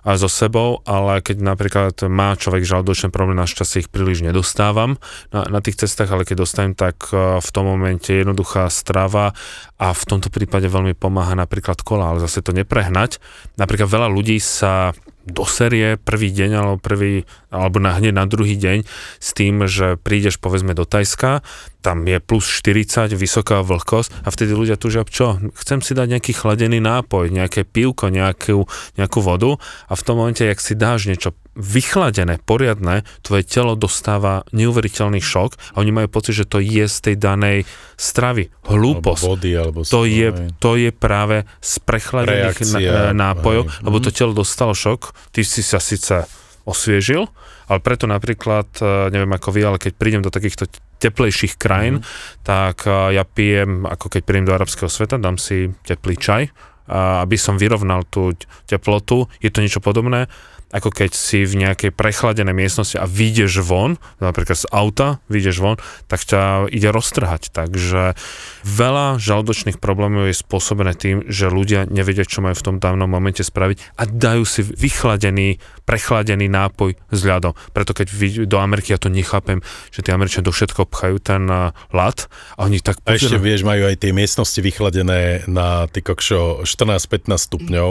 a 0.03 0.17
so 0.19 0.27
sebou, 0.27 0.83
ale 0.89 1.23
keď 1.23 1.37
napríklad 1.45 1.95
má 2.11 2.35
človek 2.35 2.67
žalúdočné 2.81 3.13
problémy, 3.13 3.45
našťastie 3.45 3.85
ich 3.85 3.93
príliš 3.93 4.25
nedostávam 4.25 4.97
na, 5.37 5.45
na 5.53 5.61
tých 5.61 5.85
cestách, 5.85 6.09
ale 6.09 6.25
keď 6.25 6.49
dostanem, 6.49 6.73
tak 6.73 7.13
eh, 7.13 7.37
v 7.37 7.49
tom 7.53 7.69
momente 7.69 8.09
jednoduchá 8.09 8.73
strava 8.73 9.37
a 9.77 9.93
v 9.93 10.03
tomto 10.09 10.33
prípade 10.33 10.65
veľmi 10.65 10.97
pomáha 10.97 11.37
napríklad 11.37 11.85
kola, 11.85 12.17
ale 12.17 12.25
zase 12.25 12.41
to 12.41 12.57
neprehnať. 12.57 13.21
Napríklad 13.61 13.93
veľa 13.93 14.09
ľudí 14.09 14.41
sa 14.41 14.97
do 15.29 15.45
série 15.45 16.01
prvý 16.01 16.33
deň 16.33 16.51
alebo 16.57 16.77
prvý, 16.81 17.29
alebo 17.53 17.77
na, 17.77 17.97
hneď 17.97 18.17
na 18.17 18.25
druhý 18.25 18.57
deň 18.57 18.89
s 19.21 19.29
tým, 19.37 19.69
že 19.69 20.01
prídeš 20.01 20.41
povedzme 20.41 20.73
do 20.73 20.89
Tajska, 20.89 21.45
tam 21.81 22.05
je 22.05 22.21
plus 22.21 22.45
40, 22.45 23.13
vysoká 23.17 23.65
vlhkosť 23.65 24.25
a 24.25 24.29
vtedy 24.29 24.53
ľudia 24.53 24.77
tužia, 24.77 25.05
čo, 25.09 25.41
chcem 25.57 25.81
si 25.81 25.97
dať 25.97 26.17
nejaký 26.17 26.33
chladený 26.37 26.81
nápoj, 26.81 27.33
nejaké 27.33 27.65
pivko, 27.65 28.13
nejakú, 28.13 28.69
nejakú 29.01 29.19
vodu? 29.25 29.57
A 29.89 29.97
v 29.97 30.05
tom 30.05 30.21
momente, 30.21 30.45
jak 30.45 30.61
si 30.61 30.77
dáš 30.77 31.09
niečo 31.09 31.33
vychladené, 31.57 32.39
poriadne, 32.41 33.03
tvoje 33.27 33.45
telo 33.45 33.75
dostáva 33.75 34.47
neuveriteľný 34.55 35.19
šok 35.19 35.77
a 35.77 35.83
oni 35.83 35.91
majú 35.91 36.09
pocit, 36.09 36.45
že 36.45 36.49
to 36.49 36.63
je 36.63 36.87
z 36.87 36.97
tej 37.11 37.17
danej 37.19 37.69
stravy. 38.01 38.49
Hlúposť. 38.65 39.21
Alebo 39.21 39.33
vody, 39.37 39.51
alebo 39.53 39.81
to, 39.85 40.09
je, 40.09 40.33
to 40.57 40.81
je 40.81 40.89
práve 40.89 41.45
z 41.61 41.73
prechladených 41.85 42.57
Reakcia, 42.57 43.13
nápojov, 43.13 43.69
aj. 43.69 43.85
lebo 43.85 43.97
to 44.01 44.09
mhm. 44.09 44.17
telo 44.17 44.33
dostalo 44.33 44.73
šok, 44.73 45.13
ty 45.37 45.45
si 45.45 45.61
sa 45.61 45.77
síce 45.77 46.25
osviežil, 46.65 47.29
ale 47.69 47.79
preto 47.85 48.09
napríklad, 48.09 48.69
e, 48.81 49.13
neviem 49.13 49.33
ako 49.33 49.49
vy, 49.53 49.61
ale 49.65 49.79
keď 49.81 49.93
prídem 49.97 50.23
do 50.25 50.33
takýchto 50.33 50.69
teplejších 51.01 51.57
krajín, 51.57 52.05
mm. 52.05 52.05
tak 52.45 52.85
e, 52.85 53.17
ja 53.17 53.25
pijem, 53.25 53.89
ako 53.89 54.07
keď 54.13 54.23
prídem 54.23 54.47
do 54.47 54.55
arabského 54.55 54.93
sveta, 54.93 55.17
dám 55.17 55.41
si 55.41 55.73
teplý 55.83 56.21
čaj, 56.21 56.53
aby 56.91 57.39
som 57.39 57.55
vyrovnal 57.55 58.03
tú 58.03 58.35
teplotu. 58.67 59.31
Je 59.39 59.55
to 59.55 59.63
niečo 59.63 59.79
podobné 59.79 60.27
ako 60.71 60.95
keď 60.95 61.11
si 61.13 61.43
v 61.43 61.67
nejakej 61.67 61.91
prechladenej 61.91 62.55
miestnosti 62.55 62.95
a 62.95 63.07
vyjdeš 63.07 63.63
von, 63.67 63.99
napríklad 64.23 64.55
z 64.55 64.67
auta, 64.71 65.19
vyjdeš 65.27 65.57
von, 65.59 65.77
tak 66.07 66.23
ťa 66.23 66.71
ide 66.71 66.95
roztrhať. 66.95 67.51
Takže 67.51 68.15
veľa 68.63 69.19
žalúdočných 69.19 69.83
problémov 69.83 70.31
je 70.31 70.39
spôsobené 70.39 70.95
tým, 70.95 71.27
že 71.27 71.51
ľudia 71.51 71.91
nevedia, 71.91 72.23
čo 72.23 72.41
majú 72.41 72.55
v 72.55 72.67
tom 72.67 72.77
dávnom 72.79 73.11
momente 73.11 73.43
spraviť 73.43 73.99
a 73.99 74.07
dajú 74.07 74.47
si 74.47 74.63
vychladený, 74.63 75.59
prechladený 75.83 76.47
nápoj 76.47 76.95
s 77.11 77.21
ľadom. 77.27 77.59
Preto 77.75 77.91
keď 77.91 78.07
do 78.47 78.59
Ameriky, 78.63 78.95
ja 78.95 79.03
to 79.03 79.11
nechápem, 79.11 79.59
že 79.91 80.07
tí 80.07 80.15
Američania 80.15 80.47
do 80.47 80.55
všetko 80.55 80.87
pchajú 80.87 81.17
ten 81.19 81.51
uh, 81.51 81.75
ľad 81.91 82.31
a 82.55 82.71
oni 82.71 82.79
tak... 82.79 83.03
A 83.11 83.19
ešte 83.19 83.43
vieš, 83.43 83.67
majú 83.67 83.91
aj 83.91 84.07
tie 84.07 84.15
miestnosti 84.15 84.63
vychladené 84.63 85.51
na 85.51 85.91
ty 85.91 85.99
kokšo 85.99 86.63
14-15 86.63 87.35
stupňov, 87.35 87.91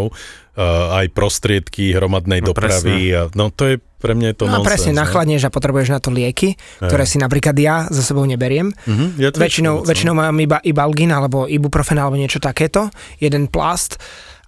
aj 0.58 1.06
prostriedky 1.14 1.94
hromadnej 1.94 2.42
no, 2.42 2.52
dopravy. 2.52 3.14
A, 3.14 3.30
no 3.38 3.54
to 3.54 3.76
je 3.76 3.76
pre 4.00 4.16
mňa 4.16 4.32
je 4.32 4.36
to 4.40 4.46
no, 4.48 4.64
nonsense, 4.64 4.68
presne, 4.72 4.92
ne? 4.96 5.00
nachladneš 5.04 5.44
a 5.44 5.52
potrebuješ 5.52 5.90
na 5.92 6.00
to 6.00 6.10
lieky, 6.10 6.56
ktoré 6.80 7.04
si 7.04 7.20
napríklad 7.20 7.56
ja 7.60 7.84
za 7.92 8.00
sebou 8.00 8.24
neberiem. 8.24 8.72
Uh-huh, 8.72 9.12
ja 9.20 9.28
väčšinou, 9.28 9.84
väčšinou 9.84 10.16
mám 10.16 10.40
iba 10.40 10.64
ibalgin 10.64 11.12
alebo 11.12 11.44
ibuprofen 11.52 12.00
alebo 12.00 12.16
niečo 12.16 12.40
takéto, 12.40 12.88
jeden 13.20 13.52
plast, 13.52 14.00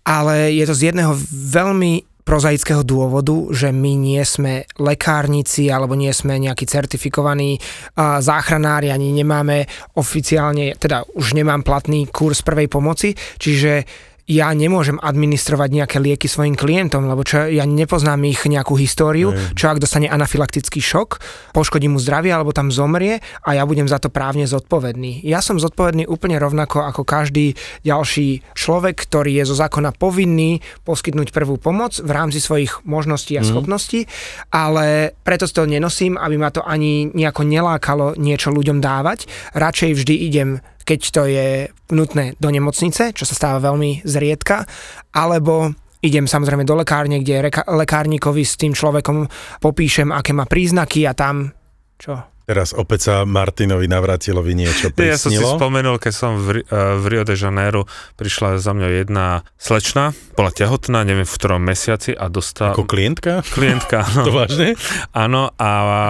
ale 0.07 0.55
je 0.55 0.63
to 0.63 0.73
z 0.73 0.95
jedného 0.95 1.13
veľmi 1.51 2.07
prozaického 2.21 2.85
dôvodu, 2.85 3.33
že 3.51 3.73
my 3.73 3.97
nie 3.97 4.21
sme 4.23 4.63
lekárnici 4.79 5.67
alebo 5.67 5.97
nie 5.97 6.13
sme 6.13 6.37
nejakí 6.37 6.63
certifikovaní 6.69 7.57
uh, 7.57 8.21
záchranári, 8.23 8.93
ani 8.93 9.11
nemáme 9.11 9.67
oficiálne, 9.97 10.77
teda 10.77 11.03
už 11.17 11.35
nemám 11.35 11.65
platný 11.65 12.07
kurz 12.07 12.45
prvej 12.45 12.69
pomoci, 12.69 13.17
čiže 13.41 13.83
ja 14.29 14.51
nemôžem 14.53 14.97
administrovať 15.01 15.69
nejaké 15.71 15.97
lieky 15.97 16.27
svojim 16.29 16.53
klientom, 16.53 17.09
lebo 17.09 17.25
čo, 17.25 17.47
ja 17.49 17.65
nepoznám 17.65 18.21
ich 18.27 18.41
nejakú 18.45 18.77
históriu, 18.77 19.33
Aj. 19.33 19.53
čo 19.57 19.69
ak 19.71 19.81
dostane 19.81 20.07
anafylaktický 20.07 20.79
šok, 20.81 21.09
poškodí 21.55 21.89
mu 21.89 21.97
zdravie 21.97 22.31
alebo 22.33 22.53
tam 22.53 22.69
zomrie 22.69 23.19
a 23.45 23.49
ja 23.57 23.63
budem 23.65 23.89
za 23.89 23.97
to 23.97 24.13
právne 24.13 24.45
zodpovedný. 24.45 25.25
Ja 25.25 25.41
som 25.43 25.57
zodpovedný 25.57 26.05
úplne 26.05 26.37
rovnako 26.37 26.85
ako 26.85 27.01
každý 27.03 27.57
ďalší 27.81 28.43
človek, 28.53 28.95
ktorý 28.97 29.41
je 29.41 29.49
zo 29.49 29.55
zákona 29.57 29.95
povinný 29.97 30.61
poskytnúť 30.85 31.33
prvú 31.33 31.57
pomoc 31.57 31.97
v 31.97 32.11
rámci 32.11 32.39
svojich 32.39 32.85
možností 32.85 33.35
a 33.37 33.43
mm. 33.43 33.47
schopností, 33.47 34.05
ale 34.53 35.17
preto 35.25 35.49
to 35.51 35.67
nenosím, 35.67 36.15
aby 36.15 36.35
ma 36.39 36.49
to 36.49 36.63
ani 36.63 37.11
nejako 37.11 37.43
nelákalo 37.43 38.15
niečo 38.15 38.53
ľuďom 38.53 38.79
dávať. 38.79 39.27
Radšej 39.53 39.91
vždy 39.97 40.15
idem 40.31 40.49
keď 40.83 40.99
to 41.11 41.21
je 41.27 41.47
nutné 41.91 42.37
do 42.39 42.49
nemocnice, 42.49 43.11
čo 43.11 43.23
sa 43.27 43.35
stáva 43.35 43.71
veľmi 43.71 44.05
zriedka, 44.05 44.65
alebo 45.13 45.71
idem 46.01 46.25
samozrejme 46.25 46.65
do 46.65 46.73
lekárne, 46.77 47.21
kde 47.21 47.51
reka- 47.51 47.67
lekárnikovi 47.69 48.41
s 48.41 48.57
tým 48.57 48.73
človekom 48.73 49.29
popíšem, 49.61 50.09
aké 50.09 50.33
má 50.33 50.49
príznaky 50.49 51.05
a 51.05 51.13
tam 51.13 51.53
čo? 52.01 52.30
Teraz 52.51 52.75
opäť 52.75 52.99
sa 53.07 53.15
Martinovi 53.23 53.87
Navratilovi 53.87 54.51
niečo 54.51 54.91
prisnilo. 54.91 55.15
Ja 55.15 55.23
som 55.23 55.31
si 55.31 55.39
spomenul, 55.39 55.95
keď 56.03 56.11
som 56.11 56.35
v, 56.35 56.67
v 56.67 57.05
Rio 57.07 57.23
de 57.23 57.39
Janeiro 57.39 57.87
prišla 58.19 58.59
za 58.59 58.75
mňou 58.75 58.91
jedna 58.91 59.47
slečna, 59.55 60.11
bola 60.35 60.51
tehotná, 60.51 61.07
neviem 61.07 61.23
v 61.23 61.31
ktorom 61.31 61.63
mesiaci 61.63 62.11
a 62.11 62.27
dostala... 62.27 62.75
Ako 62.75 62.83
klientka? 62.83 63.39
Klientka, 63.55 64.03
áno. 64.11 64.27
to 64.27 64.35
vážne? 64.35 64.75
Áno 65.15 65.55
a... 65.55 65.69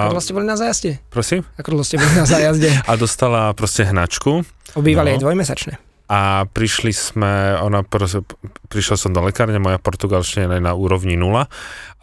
Ako 0.09 0.17
dlho 0.17 0.25
ste 0.25 0.33
boli 0.33 0.49
na 0.49 0.57
zájazde? 0.57 0.97
Prosím? 1.13 1.45
Ako 1.61 1.77
dlho 1.77 1.85
ste 1.85 2.01
boli 2.01 2.13
na 2.17 2.25
zájazde? 2.25 2.73
a 2.73 2.91
dostala 2.97 3.53
proste 3.53 3.85
hnačku. 3.85 4.41
Obývali 4.73 5.13
no. 5.13 5.13
aj 5.13 5.19
dvojmesačné 5.21 5.90
a 6.11 6.43
prišli 6.43 6.91
sme, 6.91 7.55
ona, 7.63 7.87
prišiel 8.67 8.99
som 8.99 9.15
do 9.15 9.23
lekárne, 9.23 9.63
moja 9.63 9.79
portugalština 9.79 10.59
je 10.59 10.63
na 10.63 10.75
úrovni 10.75 11.15
nula 11.15 11.47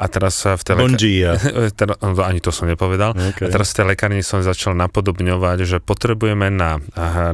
a 0.01 0.05
teraz 0.09 0.49
v 0.49 0.63
tej 0.65 0.75
lekárni, 0.81 1.29
no, 2.17 2.23
ani 2.25 2.41
to 2.41 2.49
som 2.49 2.73
nepovedal, 2.73 3.13
okay. 3.13 3.45
a 3.45 3.53
teraz 3.53 3.77
v 3.77 3.85
tej 3.85 3.87
lekárni 3.93 4.25
som 4.25 4.41
začal 4.41 4.73
napodobňovať, 4.81 5.59
že 5.69 5.77
potrebujeme 5.85 6.49
na, 6.49 6.81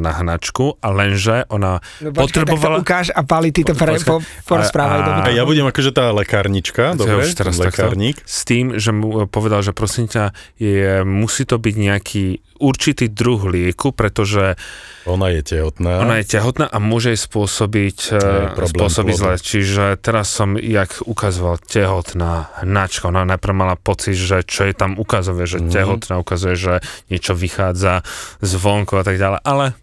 na 0.03 0.13
hnačku 0.19 0.83
a 0.83 0.91
lenže 0.91 1.47
ona 1.47 1.79
no, 2.03 2.11
počkej, 2.11 2.43
potrebovala... 2.43 2.83
Tak 2.83 2.83
to 2.83 2.87
ukáž 2.91 3.07
a 3.15 3.23
Pali, 3.23 3.55
ty 3.55 3.63
to 3.63 3.79
pre, 3.79 3.95
po, 4.03 4.19
porozprávaj. 4.43 4.99
A, 4.99 5.07
a, 5.07 5.29
a 5.29 5.31
ja 5.31 5.47
budem 5.47 5.71
akože 5.71 5.95
tá 5.95 6.11
lekárnička, 6.11 6.99
dobre, 6.99 7.23
už 7.23 7.39
teraz 7.39 7.55
lekárnik. 7.55 8.19
Takto, 8.19 8.35
s 8.35 8.41
tým, 8.43 8.75
že 8.83 8.91
mu 8.91 9.31
povedal, 9.31 9.63
že 9.63 9.71
prosím 9.71 10.11
ťa, 10.11 10.35
je, 10.59 11.07
musí 11.07 11.47
to 11.47 11.55
byť 11.55 11.75
nejaký 11.79 12.25
určitý 12.59 13.11
druh 13.11 13.43
lieku, 13.47 13.91
pretože 13.91 14.57
ona 15.05 15.29
je 15.29 15.45
tehotná. 15.45 16.01
Ona 16.01 16.25
je 16.25 16.27
tehotná 16.33 16.65
a 16.65 16.81
môže 16.81 17.13
jej 17.13 17.21
spôsobiť, 17.21 17.99
e, 18.17 18.67
spôsobiť 18.73 19.15
zle. 19.15 19.37
Čiže 19.37 19.85
teraz 20.01 20.33
som, 20.33 20.57
jak 20.57 21.05
ukazoval, 21.05 21.61
tehotná 21.61 22.49
hnačka. 22.65 23.13
Ona 23.13 23.29
najprv 23.37 23.55
mala 23.55 23.77
pocit, 23.77 24.17
že 24.17 24.41
čo 24.49 24.65
je 24.65 24.73
tam 24.73 24.97
ukazuje, 24.97 25.45
že 25.45 25.59
mm. 25.61 25.69
tehotná 25.69 26.15
ukazuje, 26.17 26.57
že 26.57 26.75
niečo 27.13 27.37
vychádza 27.37 28.01
zvonku 28.41 28.97
a 28.97 29.05
tak 29.05 29.21
ďalej. 29.21 29.45
Ale 29.45 29.77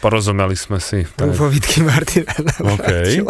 porozumeli 0.00 0.56
sme 0.56 0.80
si. 0.80 1.04
Povidky 1.16 1.84
Martina. 1.84 2.32
Okay. 2.80 3.22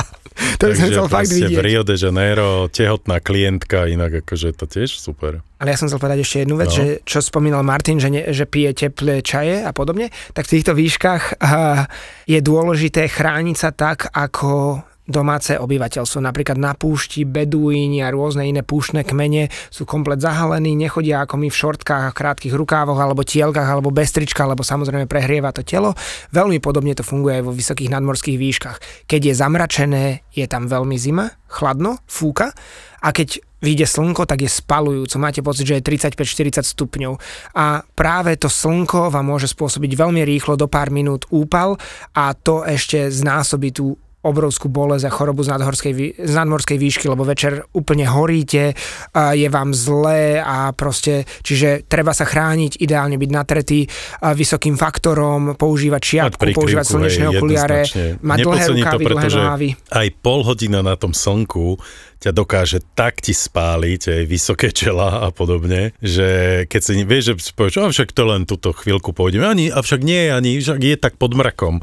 To 0.56 0.72
Takže 0.72 0.82
chcel 0.88 1.06
fakt 1.10 1.28
vidieť. 1.28 1.52
v 1.52 1.60
Rio 1.60 1.82
de 1.84 1.96
Janeiro 2.00 2.70
tehotná 2.72 3.20
klientka, 3.20 3.84
inak 3.90 4.24
akože 4.24 4.56
to 4.56 4.64
tiež 4.64 4.96
super. 4.96 5.44
Ale 5.60 5.74
ja 5.74 5.76
som 5.76 5.90
chcel 5.90 6.00
povedať 6.00 6.24
ešte 6.24 6.36
jednu 6.46 6.56
vec, 6.56 6.72
no. 6.72 6.76
že 6.80 6.84
čo 7.04 7.20
spomínal 7.20 7.60
Martin, 7.60 8.00
že, 8.00 8.08
ne, 8.08 8.22
že 8.32 8.48
pije 8.48 8.72
teplé 8.72 9.20
čaje 9.20 9.60
a 9.60 9.70
podobne, 9.76 10.08
tak 10.32 10.48
v 10.48 10.52
týchto 10.56 10.72
výškach 10.72 11.22
uh, 11.36 11.84
je 12.24 12.40
dôležité 12.40 13.10
chrániť 13.12 13.56
sa 13.58 13.70
tak, 13.74 14.08
ako 14.16 14.80
domáce 15.10 15.58
obyvateľstvo. 15.58 16.22
Napríklad 16.22 16.56
na 16.56 16.72
púšti 16.72 17.28
beduíni 17.28 18.00
a 18.00 18.08
rôzne 18.08 18.46
iné 18.46 18.62
púštne 18.64 19.04
kmene 19.04 19.50
sú 19.68 19.84
komplet 19.84 20.22
zahalení, 20.22 20.78
nechodia 20.78 21.26
ako 21.26 21.36
my 21.36 21.48
v 21.50 21.58
šortkách, 21.60 22.14
krátkých 22.14 22.54
rukávoch 22.54 22.98
alebo 22.98 23.26
tielkach 23.26 23.66
alebo 23.66 23.90
bez 23.90 24.14
trička, 24.14 24.46
lebo 24.46 24.62
samozrejme 24.62 25.10
prehrieva 25.10 25.50
to 25.50 25.66
telo. 25.66 25.92
Veľmi 26.32 26.62
podobne 26.62 26.94
to 26.94 27.04
funguje 27.04 27.42
aj 27.42 27.44
vo 27.44 27.52
vysokých 27.52 27.92
nadmorských 27.92 28.38
výškach. 28.38 29.06
Keď 29.10 29.20
je 29.20 29.34
zamračené, 29.34 30.04
je 30.30 30.46
tam 30.46 30.70
veľmi 30.70 30.96
zima, 30.96 31.34
chladno, 31.50 31.98
fúka 32.06 32.54
a 33.00 33.08
keď 33.10 33.40
vyjde 33.60 33.86
slnko, 33.86 34.24
tak 34.24 34.44
je 34.44 34.50
spalujúco. 34.50 35.20
Máte 35.20 35.44
pocit, 35.44 35.68
že 35.68 35.78
je 35.78 35.84
35-40 35.84 36.64
stupňov. 36.64 37.12
A 37.56 37.84
práve 37.92 38.36
to 38.40 38.48
slnko 38.48 39.12
vám 39.12 39.28
môže 39.28 39.52
spôsobiť 39.52 39.92
veľmi 39.96 40.24
rýchlo 40.24 40.56
do 40.56 40.66
pár 40.66 40.88
minút 40.88 41.28
úpal 41.28 41.76
a 42.16 42.32
to 42.32 42.64
ešte 42.64 43.12
znásobí 43.12 43.72
tú 43.72 44.00
obrovskú 44.20 44.68
bolesť 44.68 45.08
a 45.08 45.10
chorobu 45.10 45.40
z, 45.40 45.56
nadhorskej, 45.56 45.92
z 46.20 46.34
nadmorskej 46.36 46.76
výšky, 46.76 47.08
lebo 47.08 47.24
večer 47.24 47.64
úplne 47.72 48.04
horíte, 48.04 48.76
je 49.16 49.48
vám 49.48 49.72
zlé 49.72 50.36
a 50.44 50.76
proste, 50.76 51.24
čiže 51.40 51.88
treba 51.88 52.12
sa 52.12 52.28
chrániť, 52.28 52.76
ideálne 52.84 53.16
byť 53.16 53.30
natretý 53.32 53.88
vysokým 54.20 54.76
faktorom, 54.76 55.56
používať 55.56 56.02
šiatku, 56.04 56.42
používať 56.52 56.84
slnečné 56.84 57.26
okuliare, 57.32 57.80
mať 58.20 58.38
dlhé 58.44 58.64
rukávy, 58.76 59.02
to, 59.04 59.08
dlhé 59.08 59.28
nohávy. 59.32 59.68
Aj 59.88 60.08
pol 60.20 60.40
hodina 60.44 60.84
na 60.84 61.00
tom 61.00 61.16
slnku 61.16 61.80
ťa 62.20 62.30
dokáže 62.36 62.84
tak 62.92 63.24
ti 63.24 63.32
spáliť, 63.32 64.20
aj 64.20 64.22
vysoké 64.28 64.68
čela 64.70 65.24
a 65.24 65.28
podobne, 65.32 65.96
že 66.04 66.62
keď 66.68 66.80
si 66.80 66.92
vieš, 67.02 67.24
že 67.32 67.56
povieš, 67.56 67.90
však 67.90 68.12
to 68.12 68.22
len 68.28 68.44
túto 68.44 68.76
chvíľku 68.76 69.16
pôjdeme, 69.16 69.48
ani, 69.48 69.72
avšak 69.72 70.04
nie, 70.04 70.28
ani, 70.28 70.60
však 70.60 70.80
je 70.84 70.96
tak 71.00 71.16
pod 71.16 71.32
mrakom 71.32 71.80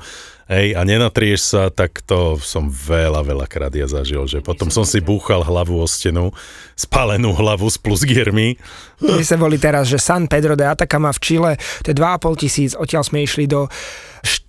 hej, 0.48 0.74
a 0.74 0.82
nenatrieš 0.88 1.42
sa, 1.44 1.64
tak 1.68 2.02
to 2.04 2.40
som 2.40 2.72
veľa, 2.72 3.24
veľa 3.24 3.46
krát 3.48 3.72
ja 3.76 3.86
zažil, 3.88 4.24
že 4.26 4.40
potom 4.40 4.72
som 4.72 4.88
si 4.88 5.04
búchal 5.04 5.44
hlavu 5.44 5.78
o 5.78 5.88
stenu, 5.88 6.32
spálenú 6.74 7.36
hlavu 7.36 7.68
s 7.68 7.78
plusgiermi. 7.78 8.56
My 9.04 9.24
sme 9.24 9.38
boli 9.44 9.58
teraz, 9.60 9.92
že 9.92 10.00
San 10.00 10.26
Pedro 10.26 10.56
de 10.56 10.66
Atacama 10.66 11.12
v 11.12 11.20
Čile, 11.20 11.52
to 11.84 11.92
je 11.92 11.96
2,5 11.96 12.42
tisíc, 12.42 12.72
odtiaľ 12.74 13.04
sme 13.04 13.24
išli 13.24 13.46
do 13.46 13.68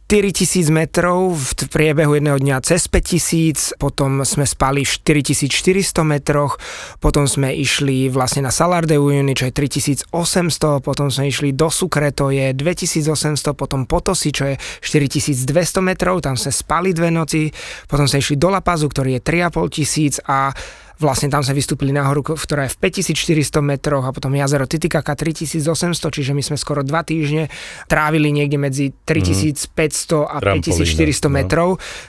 4000 0.08 0.72
metrov 0.72 1.36
v 1.36 1.68
priebehu 1.68 2.16
jedného 2.16 2.40
dňa 2.40 2.64
cez 2.64 2.88
5000, 2.88 3.76
potom 3.76 4.24
sme 4.24 4.48
spali 4.48 4.80
v 4.80 4.92
4400 5.04 6.00
metroch, 6.00 6.56
potom 6.96 7.28
sme 7.28 7.52
išli 7.52 8.08
vlastne 8.08 8.40
na 8.40 8.48
Salar 8.48 8.88
de 8.88 8.96
Uyuni, 8.96 9.36
čo 9.36 9.52
je 9.52 9.52
3800, 9.52 10.80
potom 10.80 11.12
sme 11.12 11.28
išli 11.28 11.52
do 11.52 11.68
Sucre, 11.68 12.08
to 12.16 12.32
je 12.32 12.56
2800, 12.56 13.52
potom 13.52 13.84
Potosi, 13.84 14.32
čo 14.32 14.48
je 14.48 14.56
4200 14.80 15.84
metrov, 15.84 16.24
tam 16.24 16.40
sme 16.40 16.56
spali 16.56 16.96
dve 16.96 17.12
noci, 17.12 17.52
potom 17.84 18.08
sme 18.08 18.24
išli 18.24 18.40
do 18.40 18.48
La 18.48 18.64
Pazu, 18.64 18.88
ktorý 18.88 19.20
je 19.20 19.28
3500 19.28 20.24
a 20.24 20.56
Vlastne 20.98 21.30
tam 21.30 21.46
sme 21.46 21.54
vystúpili 21.54 21.94
nahoru, 21.94 22.26
ktorá 22.26 22.66
je 22.66 22.74
v 22.74 22.90
5400 22.90 23.62
metroch 23.62 24.02
a 24.02 24.10
potom 24.10 24.34
jazero 24.34 24.66
Titicaca 24.66 25.14
3800, 25.14 25.94
čiže 25.94 26.34
my 26.34 26.42
sme 26.42 26.58
skoro 26.58 26.82
dva 26.82 27.06
týždne 27.06 27.46
trávili 27.86 28.34
niekde 28.34 28.58
medzi 28.58 28.90
3500 29.06 30.26
a 30.26 30.42
Trampolína, 30.42 30.74
5400 30.74 31.22
no. 31.22 31.30
metrov, 31.30 31.68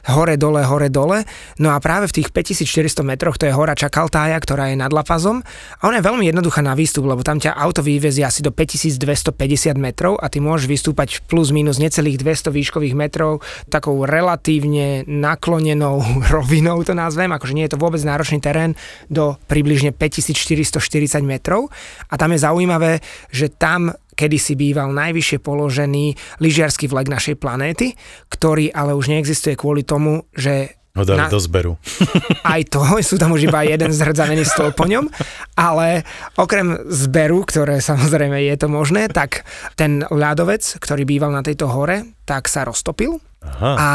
hore 0.10 0.42
dole, 0.42 0.66
hore 0.66 0.90
dole. 0.90 1.22
No 1.62 1.70
a 1.70 1.78
práve 1.78 2.10
v 2.10 2.18
tých 2.18 2.34
5400 2.34 3.06
metroch 3.06 3.38
to 3.38 3.46
je 3.46 3.54
hora 3.54 3.78
Čakaltája, 3.78 4.42
ktorá 4.42 4.74
je 4.74 4.82
nad 4.82 4.90
Lapazom 4.90 5.46
a 5.78 5.82
ona 5.86 6.02
je 6.02 6.08
veľmi 6.10 6.26
jednoduchá 6.26 6.66
na 6.66 6.74
výstup, 6.74 7.06
lebo 7.06 7.22
tam 7.22 7.38
ťa 7.38 7.54
auto 7.54 7.86
vyvezie 7.86 8.26
asi 8.26 8.42
do 8.42 8.50
5250 8.50 9.78
metrov 9.78 10.18
a 10.18 10.34
ty 10.34 10.42
môžeš 10.42 10.66
vystúpať 10.66 11.22
plus 11.30 11.54
minus 11.54 11.78
necelých 11.78 12.18
200 12.18 12.50
výškových 12.50 12.98
metrov 12.98 13.46
takou 13.70 14.02
relatívne 14.02 15.06
naklonenou 15.06 16.02
rovinou 16.34 16.82
to 16.82 16.98
nazvem, 16.98 17.30
akože 17.30 17.54
nie 17.54 17.70
je 17.70 17.78
to 17.78 17.82
vôbec 17.82 18.02
náročný 18.02 18.42
terén, 18.42 18.79
do 19.08 19.36
približne 19.48 19.96
5440 19.96 21.22
metrov. 21.26 21.72
A 22.10 22.18
tam 22.20 22.34
je 22.34 22.40
zaujímavé, 22.44 23.00
že 23.30 23.50
tam 23.50 23.94
kedysi 24.20 24.60
býval 24.60 24.92
najvyššie 24.92 25.40
položený 25.40 26.20
lyžiarsky 26.44 26.92
vlek 26.92 27.08
našej 27.08 27.36
planéty, 27.40 27.96
ktorý 28.28 28.68
ale 28.76 28.92
už 28.92 29.08
neexistuje 29.08 29.56
kvôli 29.56 29.88
tomu, 29.88 30.28
že 30.36 30.76
ho 31.00 31.08
dali 31.08 31.24
na, 31.24 31.32
do 31.32 31.40
zberu. 31.40 31.80
Aj 32.44 32.60
to, 32.68 32.84
sú 33.00 33.16
tam 33.16 33.32
už 33.32 33.48
iba 33.48 33.64
jeden 33.64 33.96
zhrdzavený 33.96 34.44
stôl 34.44 34.76
po 34.76 34.84
ňom, 34.84 35.08
ale 35.56 36.04
okrem 36.36 36.76
zberu, 36.92 37.48
ktoré 37.48 37.80
samozrejme 37.80 38.36
je 38.52 38.56
to 38.60 38.68
možné, 38.68 39.08
tak 39.08 39.48
ten 39.80 40.04
ľadovec, 40.04 40.66
ktorý 40.82 41.08
býval 41.08 41.32
na 41.32 41.46
tejto 41.46 41.72
hore, 41.72 42.04
tak 42.28 42.52
sa 42.52 42.68
roztopil 42.68 43.22
Aha. 43.40 43.72
a 43.80 43.90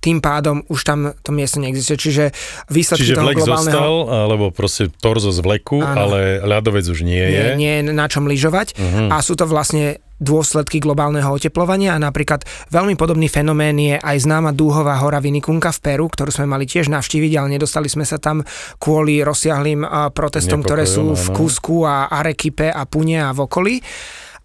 tým 0.00 0.24
pádom 0.24 0.64
už 0.72 0.80
tam 0.80 1.12
to 1.20 1.28
miesto 1.28 1.60
neexistuje. 1.60 2.08
Čiže 2.08 2.24
výsledky 2.72 3.04
Čiže 3.04 3.14
toho 3.20 3.26
vlek 3.28 3.36
globálneho... 3.44 3.68
zostal, 3.68 3.94
alebo 4.08 4.44
proste 4.48 4.88
torzo 4.88 5.28
z 5.28 5.44
vleku, 5.44 5.84
Áno. 5.84 6.08
ale 6.08 6.40
ľadovec 6.40 6.88
už 6.88 7.04
nie 7.04 7.20
je. 7.20 7.52
Nie, 7.60 7.84
nie 7.84 7.92
na 7.92 8.08
čom 8.08 8.24
lyžovať 8.24 8.80
uh-huh. 8.80 9.12
a 9.12 9.20
sú 9.20 9.36
to 9.36 9.44
vlastne 9.44 10.00
dôsledky 10.18 10.82
globálneho 10.82 11.30
oteplovania 11.30 11.94
a 11.94 12.02
napríklad 12.02 12.42
veľmi 12.74 12.98
podobný 12.98 13.30
fenomén 13.30 13.78
je 13.78 13.96
aj 14.02 14.26
známa 14.26 14.50
dúhová 14.50 14.98
hora 14.98 15.22
Vinikunka 15.22 15.70
v 15.70 15.78
Peru, 15.78 16.10
ktorú 16.10 16.34
sme 16.34 16.50
mali 16.50 16.66
tiež 16.66 16.90
navštíviť, 16.90 17.32
ale 17.38 17.54
nedostali 17.54 17.86
sme 17.86 18.02
sa 18.02 18.18
tam 18.18 18.42
kvôli 18.82 19.22
rozsiahlým 19.22 19.86
protestom, 20.10 20.58
Nepokojom, 20.58 20.66
ktoré 20.66 20.84
sú 20.90 21.04
v 21.14 21.26
Kusku 21.38 21.86
a 21.86 22.10
Arekipe 22.10 22.66
a 22.66 22.82
Pune 22.88 23.22
a 23.22 23.30
v 23.30 23.46
okolí. 23.46 23.74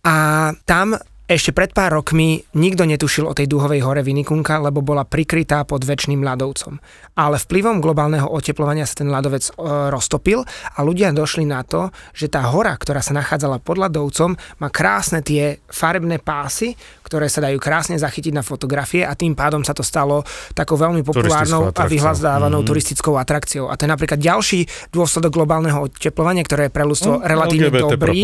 A 0.04 0.52
tam 0.68 0.94
ešte 1.24 1.56
pred 1.56 1.72
pár 1.72 1.96
rokmi 1.96 2.44
nikto 2.52 2.84
netušil 2.84 3.24
o 3.24 3.32
tej 3.32 3.48
dúhovej 3.48 3.80
hore 3.80 4.04
Vinikunka, 4.04 4.60
lebo 4.60 4.84
bola 4.84 5.08
prikrytá 5.08 5.64
pod 5.64 5.88
väčšným 5.88 6.20
ľadovcom. 6.20 6.84
Ale 7.16 7.40
vplyvom 7.40 7.80
globálneho 7.80 8.28
oteplovania 8.28 8.84
sa 8.84 9.00
ten 9.00 9.08
ľadovec 9.08 9.48
e, 9.48 9.52
roztopil 9.88 10.44
a 10.44 10.80
ľudia 10.84 11.16
došli 11.16 11.48
na 11.48 11.64
to, 11.64 11.96
že 12.12 12.28
tá 12.28 12.44
hora, 12.52 12.76
ktorá 12.76 13.00
sa 13.00 13.16
nachádzala 13.16 13.64
pod 13.64 13.80
ľadovcom, 13.80 14.36
má 14.60 14.68
krásne 14.68 15.24
tie 15.24 15.64
farebné 15.72 16.20
pásy, 16.20 16.76
ktoré 17.14 17.30
sa 17.30 17.46
dajú 17.46 17.62
krásne 17.62 17.94
zachytiť 18.02 18.34
na 18.34 18.42
fotografie 18.42 19.06
a 19.06 19.14
tým 19.14 19.38
pádom 19.38 19.62
sa 19.62 19.78
to 19.78 19.86
stalo 19.86 20.26
takou 20.58 20.82
veľmi 20.82 21.06
populárnou 21.06 21.70
a 21.70 21.84
vyhľadávanou 21.86 22.66
mm-hmm. 22.66 22.74
turistickou 22.74 23.22
atrakciou. 23.22 23.70
A 23.70 23.78
to 23.78 23.86
je 23.86 23.94
napríklad 23.94 24.18
ďalší 24.18 24.66
dôsledok 24.90 25.30
globálneho 25.30 25.86
oteplovania, 25.86 26.42
ktoré 26.42 26.68
je 26.68 26.72
pre 26.74 26.90
ľudstvo 26.90 27.22
no, 27.22 27.22
relatívne 27.22 27.70
LGBT 27.70 27.94
dobrý, 27.94 28.20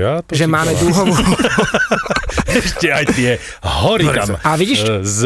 ja 0.00 0.24
že 0.24 0.48
máme 0.48 0.72
dúhovú 0.80 1.12
ešte 2.64 2.88
aj 2.88 3.04
tie 3.12 3.36
hory 3.60 4.08
tam. 4.08 4.40
A 4.40 4.56
vidíš, 4.56 4.80
e, 4.88 5.04
z, 5.04 5.20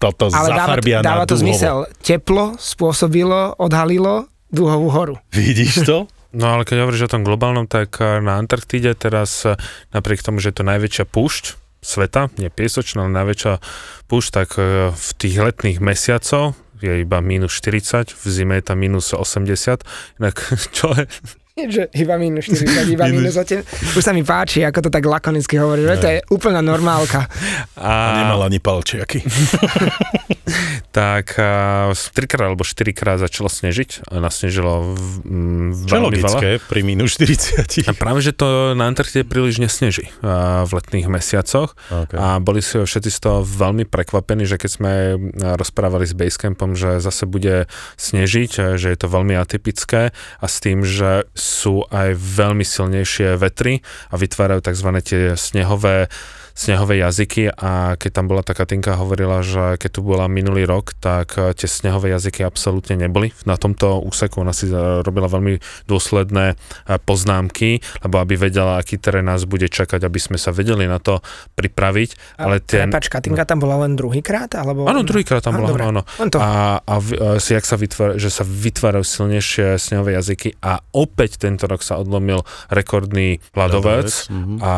toto 0.00 0.32
ale 0.32 0.56
dáva, 0.56 0.80
dáva 1.04 1.28
to 1.28 1.36
zmysel. 1.36 1.84
Teplo 2.00 2.56
spôsobilo, 2.56 3.60
odhalilo 3.60 4.24
dúhovú 4.48 4.88
horu. 4.88 5.14
Vidíš 5.36 5.84
to? 5.84 5.98
No 6.36 6.52
ale 6.52 6.68
keď 6.68 6.84
hovoríš 6.84 7.08
o 7.08 7.12
tom 7.16 7.24
globálnom, 7.24 7.64
tak 7.64 7.96
e, 7.96 8.20
na 8.20 8.36
Antarktíde 8.36 8.92
teraz 8.92 9.48
e, 9.48 9.56
napriek 9.96 10.20
tomu, 10.20 10.36
že 10.36 10.52
je 10.52 10.60
to 10.60 10.68
najväčšia 10.68 11.08
púšť 11.08 11.65
sveta, 11.80 12.28
nie 12.40 12.50
piesočná, 12.50 13.06
ale 13.06 13.14
najväčšia 13.14 13.54
púšť, 14.10 14.28
tak 14.32 14.48
v 14.92 15.08
tých 15.20 15.36
letných 15.38 15.78
mesiacoch 15.78 16.56
je 16.80 17.02
iba 17.02 17.18
minus 17.24 17.56
40, 17.56 18.12
v 18.12 18.24
zime 18.28 18.60
je 18.60 18.64
tam 18.68 18.78
minus 18.80 19.16
80, 19.16 19.84
inak 20.20 20.36
čo 20.76 20.92
je, 20.92 21.06
že 21.56 21.88
iba 21.96 22.20
minus 22.20 22.52
40, 22.52 22.92
iba 22.92 23.08
minus 23.16 23.32
8. 23.40 23.96
Už 23.96 24.04
sa 24.04 24.12
mi 24.12 24.20
páči, 24.20 24.60
ako 24.60 24.84
to 24.84 24.90
tak 24.92 25.08
lakonicky 25.08 25.56
hovorí, 25.56 25.88
že 25.88 25.96
to 25.96 26.08
je 26.12 26.18
úplná 26.28 26.60
normálka. 26.60 27.24
A, 27.80 28.12
a 28.12 28.16
nemal 28.20 28.44
ani 28.44 28.60
palčiaky. 28.60 29.24
tak 30.96 31.36
trikrát 32.16 32.48
alebo 32.48 32.64
štyrikrát 32.64 33.20
začalo 33.20 33.52
snežiť 33.52 34.08
a 34.08 34.16
nasnežilo 34.16 34.96
v, 34.96 35.12
v 35.76 35.80
Čo 35.84 35.96
logické 36.00 36.48
veľa. 36.56 36.68
pri 36.72 36.80
minus 36.80 37.20
40. 37.20 37.84
A 37.84 37.92
práve, 37.92 38.24
že 38.24 38.32
to 38.32 38.72
na 38.72 38.88
Antarktide 38.88 39.28
príliš 39.28 39.60
nesneží 39.60 40.08
v 40.64 40.70
letných 40.72 41.04
mesiacoch 41.12 41.76
okay. 41.92 42.16
a 42.16 42.40
boli 42.40 42.64
si 42.64 42.80
všetci 42.80 43.10
z 43.12 43.18
toho 43.20 43.44
veľmi 43.44 43.84
prekvapení, 43.84 44.48
že 44.48 44.56
keď 44.56 44.70
sme 44.72 44.92
rozprávali 45.60 46.08
s 46.08 46.16
Basecampom, 46.16 46.72
že 46.72 46.96
zase 47.04 47.28
bude 47.28 47.68
snežiť, 48.00 48.80
že 48.80 48.88
je 48.88 48.96
to 48.96 49.12
veľmi 49.12 49.36
atypické 49.36 50.16
a 50.16 50.46
s 50.48 50.64
tým, 50.64 50.80
že 50.80 51.28
sú 51.36 51.84
aj 51.92 52.16
veľmi 52.16 52.64
silnejšie 52.64 53.36
vetry 53.36 53.84
a 54.08 54.16
vytvárajú 54.16 54.64
tzv. 54.64 54.88
tie 55.04 55.22
snehové 55.36 56.08
snehové 56.56 57.04
jazyky 57.04 57.52
a 57.52 58.00
keď 58.00 58.10
tam 58.16 58.26
bola 58.32 58.40
tá 58.40 58.56
Katinka 58.56 58.96
hovorila, 58.96 59.44
že 59.44 59.76
keď 59.76 59.90
tu 59.92 60.00
bola 60.00 60.24
minulý 60.24 60.64
rok, 60.64 60.96
tak 60.96 61.36
eh, 61.36 61.52
tie 61.52 61.68
snehové 61.68 62.16
jazyky 62.16 62.40
absolútne 62.42 62.96
neboli. 62.96 63.36
Na 63.44 63.60
tomto 63.60 64.00
úseku 64.00 64.40
ona 64.40 64.56
si 64.56 64.72
eh, 64.72 65.04
robila 65.04 65.28
veľmi 65.28 65.60
dôsledné 65.84 66.56
eh, 66.56 66.96
poznámky, 67.04 67.84
lebo 68.00 68.16
aby 68.24 68.40
vedela, 68.40 68.80
aký 68.80 68.96
terén 68.96 69.28
nás 69.28 69.44
bude 69.44 69.68
čakať, 69.68 70.00
aby 70.00 70.16
sme 70.16 70.38
sa 70.40 70.50
vedeli 70.50 70.88
na 70.88 70.96
to 70.96 71.20
pripraviť. 71.60 72.40
Ale 72.40 72.64
ten... 72.64 72.88
Prepač, 72.88 73.12
Katinka 73.12 73.44
tam 73.44 73.60
bola 73.60 73.84
len 73.84 73.92
druhýkrát? 73.92 74.56
Alebo... 74.56 74.88
Áno, 74.88 75.04
druhýkrát 75.04 75.44
tam 75.44 75.60
bola, 75.60 75.76
áno. 75.76 76.02
A, 76.40 76.80
a, 76.80 76.94
a 76.96 76.96
si, 77.36 77.52
jak 77.52 77.68
sa 77.68 77.76
vytvára, 77.76 78.16
že 78.16 78.32
sa 78.32 78.46
vytvárajú 78.46 79.04
silnejšie 79.04 79.76
snehové 79.76 80.16
jazyky 80.16 80.56
a 80.62 80.80
opäť 80.94 81.42
tento 81.42 81.68
rok 81.68 81.84
sa 81.84 82.00
odlomil 82.00 82.46
rekordný 82.72 83.42
ľadovec, 83.52 84.08
ľadovec. 84.08 84.10
Mm-hmm. 84.30 84.58
a, 84.62 84.72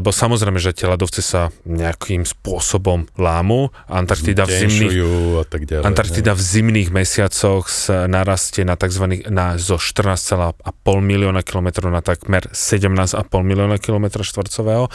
lebo 0.00 0.08
samozrejme, 0.10 0.58
že 0.58 0.72
tie 0.72 0.88
ľadovce 0.88 1.11
ľadovce 1.12 1.20
sa 1.20 1.52
nejakým 1.68 2.24
spôsobom 2.24 3.04
lámu. 3.20 3.68
Antarktida 3.84 4.48
v 4.48 4.64
zimných, 4.64 4.96
a 5.36 5.44
tak 5.44 5.68
ďalej, 5.68 5.84
Antarktida 5.84 6.32
v 6.32 6.40
zimných 6.40 6.88
mesiacoch 6.88 7.68
sa 7.68 8.08
narastie 8.08 8.64
na 8.64 8.80
tzv. 8.80 9.28
Na, 9.28 9.60
zo 9.60 9.76
14,5 9.76 10.56
milióna 11.04 11.44
kilometrov 11.44 11.92
na 11.92 12.00
takmer 12.00 12.48
17,5 12.48 13.28
milióna 13.44 13.76
kilometra 13.76 14.24
štvorcového. 14.24 14.88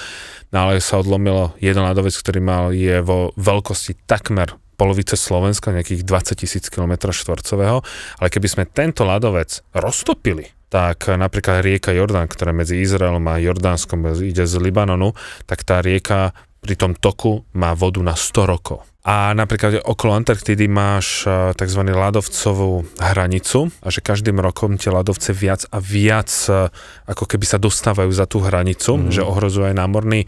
No 0.50 0.58
ale 0.58 0.82
sa 0.82 0.98
odlomilo 0.98 1.54
jeden 1.62 1.86
ľadovec, 1.86 2.18
ktorý 2.18 2.40
mal 2.42 2.74
je 2.74 2.98
vo 3.06 3.30
veľkosti 3.38 4.10
takmer 4.10 4.58
polovice 4.78 5.18
Slovenska, 5.18 5.74
nejakých 5.74 6.02
20 6.06 6.42
tisíc 6.42 6.66
km 6.70 7.14
štvorcového, 7.14 7.82
ale 8.22 8.28
keby 8.30 8.48
sme 8.50 8.64
tento 8.70 9.06
ľadovec 9.06 9.66
roztopili, 9.74 10.57
tak 10.68 11.08
napríklad 11.08 11.64
rieka 11.64 11.96
Jordán, 11.96 12.28
ktorá 12.28 12.52
medzi 12.52 12.84
Izraelom 12.84 13.24
a 13.32 13.40
Jordánskom 13.40 14.04
ide 14.20 14.44
z 14.44 14.56
Libanonu, 14.60 15.16
tak 15.48 15.64
tá 15.64 15.80
rieka 15.80 16.36
pri 16.60 16.76
tom 16.76 16.92
toku 16.98 17.48
má 17.56 17.72
vodu 17.72 18.04
na 18.04 18.18
100 18.18 18.52
rokov. 18.52 18.84
A 19.08 19.32
napríklad 19.32 19.88
okolo 19.88 20.20
Antarktidy 20.20 20.68
máš 20.68 21.24
e, 21.24 21.56
tzv. 21.56 21.80
ľadovcovú 21.80 22.84
hranicu 23.00 23.72
a 23.80 23.88
že 23.88 24.04
každým 24.04 24.36
rokom 24.44 24.76
tie 24.76 24.92
ľadovce 24.92 25.32
viac 25.32 25.64
a 25.72 25.80
viac 25.80 26.28
e, 26.52 26.68
ako 27.08 27.24
keby 27.24 27.48
sa 27.48 27.56
dostávajú 27.56 28.12
za 28.12 28.28
tú 28.28 28.44
hranicu, 28.44 29.00
mm. 29.00 29.16
že 29.16 29.24
ohrozujú 29.24 29.72
aj 29.72 29.80
námorný, 29.80 30.28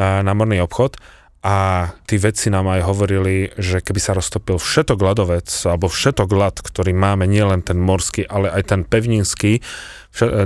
námorný 0.00 0.64
obchod 0.64 0.96
a 1.44 1.92
tí 2.08 2.16
vedci 2.16 2.48
nám 2.48 2.72
aj 2.72 2.88
hovorili, 2.88 3.52
že 3.60 3.84
keby 3.84 4.00
sa 4.00 4.16
roztopil 4.16 4.56
všetok 4.56 4.96
ľadovec, 4.96 5.44
alebo 5.68 5.92
všetok 5.92 6.28
ľad, 6.32 6.64
ktorý 6.64 6.96
máme, 6.96 7.28
nielen 7.28 7.60
ten 7.60 7.76
morský, 7.76 8.24
ale 8.24 8.48
aj 8.48 8.72
ten 8.72 8.80
pevninský 8.80 9.60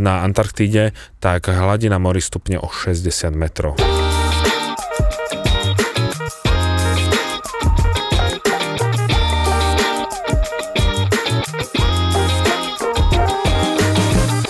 na 0.03 0.27
Antarktíde, 0.27 0.99
tak 1.23 1.47
hladina 1.47 2.03
mori 2.03 2.19
stupne 2.19 2.59
o 2.59 2.67
60 2.67 3.31
metrov. 3.31 3.79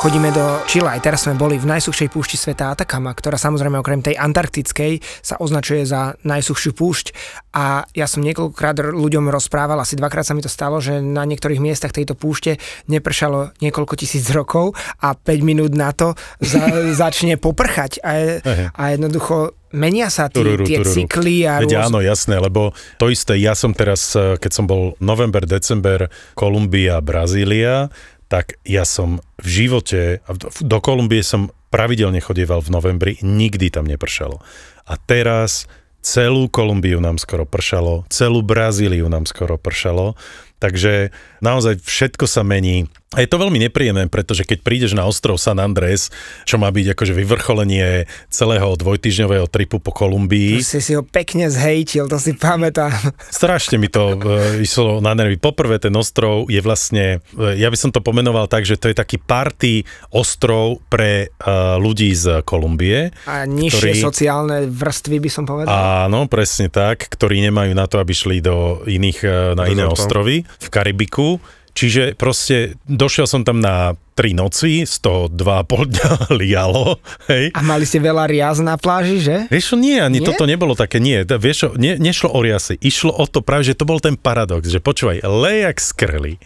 Chodíme 0.09 0.33
do 0.33 0.65
Čila. 0.65 0.97
Aj 0.97 1.05
teraz 1.05 1.29
sme 1.29 1.37
boli 1.37 1.61
v 1.61 1.69
najsuchšej 1.69 2.09
púšti 2.09 2.41
sveta 2.41 2.73
Atakama, 2.73 3.13
ktorá 3.13 3.37
samozrejme 3.37 3.77
okrem 3.77 4.01
tej 4.01 4.17
antarktickej 4.17 5.05
sa 5.21 5.37
označuje 5.37 5.85
za 5.85 6.17
najsuchšiu 6.25 6.73
púšť. 6.73 7.07
A 7.53 7.85
ja 7.93 8.09
som 8.09 8.25
niekoľkokrát 8.25 8.89
ľuďom 8.89 9.29
rozprával, 9.29 9.77
asi 9.77 10.01
dvakrát 10.01 10.25
sa 10.25 10.33
mi 10.33 10.41
to 10.41 10.49
stalo, 10.49 10.81
že 10.81 11.05
na 11.05 11.29
niektorých 11.29 11.61
miestach 11.61 11.93
tejto 11.93 12.17
púšte 12.17 12.57
nepršalo 12.89 13.53
niekoľko 13.61 13.95
tisíc 14.01 14.25
rokov 14.33 14.73
a 15.05 15.13
5 15.13 15.29
minút 15.45 15.77
na 15.77 15.93
to 15.93 16.17
za, 16.41 16.73
začne 17.05 17.37
poprchať. 17.37 18.01
A, 18.01 18.41
a 18.73 18.83
jednoducho 18.97 19.61
menia 19.77 20.09
sa 20.09 20.33
tí, 20.33 20.41
tururu, 20.41 20.65
tie 20.65 20.81
tururu. 20.81 20.95
cykly 21.05 21.45
a 21.45 21.61
Veď 21.61 21.85
rôz... 21.85 21.85
áno, 21.93 22.01
jasné, 22.01 22.41
lebo 22.41 22.73
to 22.97 23.13
isté, 23.13 23.37
ja 23.37 23.53
som 23.53 23.77
teraz, 23.77 24.17
keď 24.17 24.57
som 24.57 24.65
bol 24.65 24.97
november, 25.05 25.45
december, 25.45 26.09
Kolumbia, 26.33 27.05
Brazília, 27.05 27.93
tak 28.29 28.61
ja 28.65 28.85
som 28.85 29.25
v 29.41 29.49
živote, 29.49 30.21
do 30.61 30.79
Kolumbie 30.85 31.25
som 31.25 31.49
pravidelne 31.73 32.21
chodieval 32.21 32.61
v 32.61 32.73
novembri, 32.73 33.13
nikdy 33.25 33.73
tam 33.73 33.89
nepršalo. 33.89 34.41
A 34.89 34.95
teraz 34.97 35.69
celú 36.01 36.49
Kolumbiu 36.49 37.01
nám 37.01 37.21
skoro 37.21 37.45
pršalo, 37.45 38.09
celú 38.09 38.41
Brazíliu 38.41 39.09
nám 39.09 39.29
skoro 39.29 39.61
pršalo, 39.61 40.17
takže 40.61 41.13
naozaj 41.45 41.81
všetko 41.85 42.25
sa 42.25 42.45
mení. 42.45 42.89
A 43.17 43.25
je 43.25 43.29
to 43.33 43.41
veľmi 43.41 43.57
nepríjemné, 43.57 44.05
pretože 44.13 44.45
keď 44.45 44.61
prídeš 44.61 44.93
na 44.93 45.09
ostrov 45.09 45.41
San 45.41 45.57
Andrés, 45.57 46.13
čo 46.45 46.61
má 46.61 46.69
byť 46.69 46.93
akože 46.93 47.17
vyvrcholenie 47.17 48.05
celého 48.29 48.69
dvojtyžňového 48.77 49.49
tripu 49.49 49.81
po 49.81 49.97
Kolumbii. 49.97 50.61
To 50.61 50.77
si 50.77 50.85
si 50.85 50.93
ho 50.93 51.01
pekne 51.01 51.49
zhejtil, 51.49 52.05
to 52.05 52.21
si 52.21 52.37
pamätám. 52.37 52.93
Strašne 53.33 53.81
mi 53.81 53.89
to 53.89 54.13
e, 54.13 54.61
išlo 54.61 55.01
na 55.01 55.17
nervy. 55.17 55.41
Poprvé 55.41 55.81
ten 55.81 55.97
ostrov 55.97 56.53
je 56.53 56.61
vlastne, 56.61 57.25
e, 57.33 57.57
ja 57.57 57.73
by 57.73 57.81
som 57.81 57.89
to 57.97 58.05
pomenoval 58.05 58.45
tak, 58.45 58.69
že 58.69 58.77
to 58.77 58.93
je 58.93 58.97
taký 59.01 59.17
party 59.17 59.89
ostrov 60.13 60.85
pre 60.93 61.33
e, 61.33 61.49
ľudí 61.81 62.13
z 62.13 62.45
Kolumbie. 62.45 63.09
A 63.25 63.49
nižšie 63.49 63.97
ktorí, 63.97 64.05
sociálne 64.05 64.69
vrstvy 64.69 65.17
by 65.17 65.31
som 65.33 65.49
povedal. 65.49 65.73
Áno, 65.73 66.29
presne 66.29 66.69
tak, 66.69 67.09
ktorí 67.09 67.41
nemajú 67.41 67.73
na 67.73 67.89
to, 67.89 68.05
aby 68.05 68.13
šli 68.13 68.45
do 68.45 68.85
iných, 68.85 69.19
e, 69.25 69.57
na 69.57 69.65
iné 69.65 69.89
ostrovy 69.89 70.45
v 70.45 70.69
Karibiku 70.69 71.41
Čiže 71.77 72.19
proste 72.19 72.77
došiel 72.89 73.27
som 73.29 73.43
tam 73.47 73.63
na 73.63 73.97
tri 74.19 74.35
noci, 74.35 74.83
z 74.83 74.95
toho 74.99 75.31
dva 75.31 75.63
pol 75.63 75.87
dňa 75.91 76.35
lialo. 76.35 76.99
Hej. 77.31 77.55
A 77.55 77.63
mali 77.63 77.87
ste 77.87 78.03
veľa 78.03 78.27
riaz 78.27 78.59
na 78.59 78.75
pláži, 78.75 79.23
že? 79.23 79.37
Vieš 79.47 79.79
nie, 79.79 80.03
ani 80.03 80.19
nie? 80.19 80.27
toto 80.27 80.43
nebolo 80.43 80.75
také, 80.75 80.99
nie. 80.99 81.23
Vieš 81.23 81.79
ne, 81.79 81.95
nešlo 81.95 82.35
o 82.35 82.43
riasy, 82.43 82.75
išlo 82.83 83.15
o 83.15 83.25
to 83.31 83.47
práve, 83.47 83.71
že 83.71 83.79
to 83.79 83.87
bol 83.87 84.03
ten 84.03 84.19
paradox, 84.19 84.67
že 84.67 84.83
počúvaj, 84.83 85.23
lejak 85.23 85.79
skrli 85.79 86.43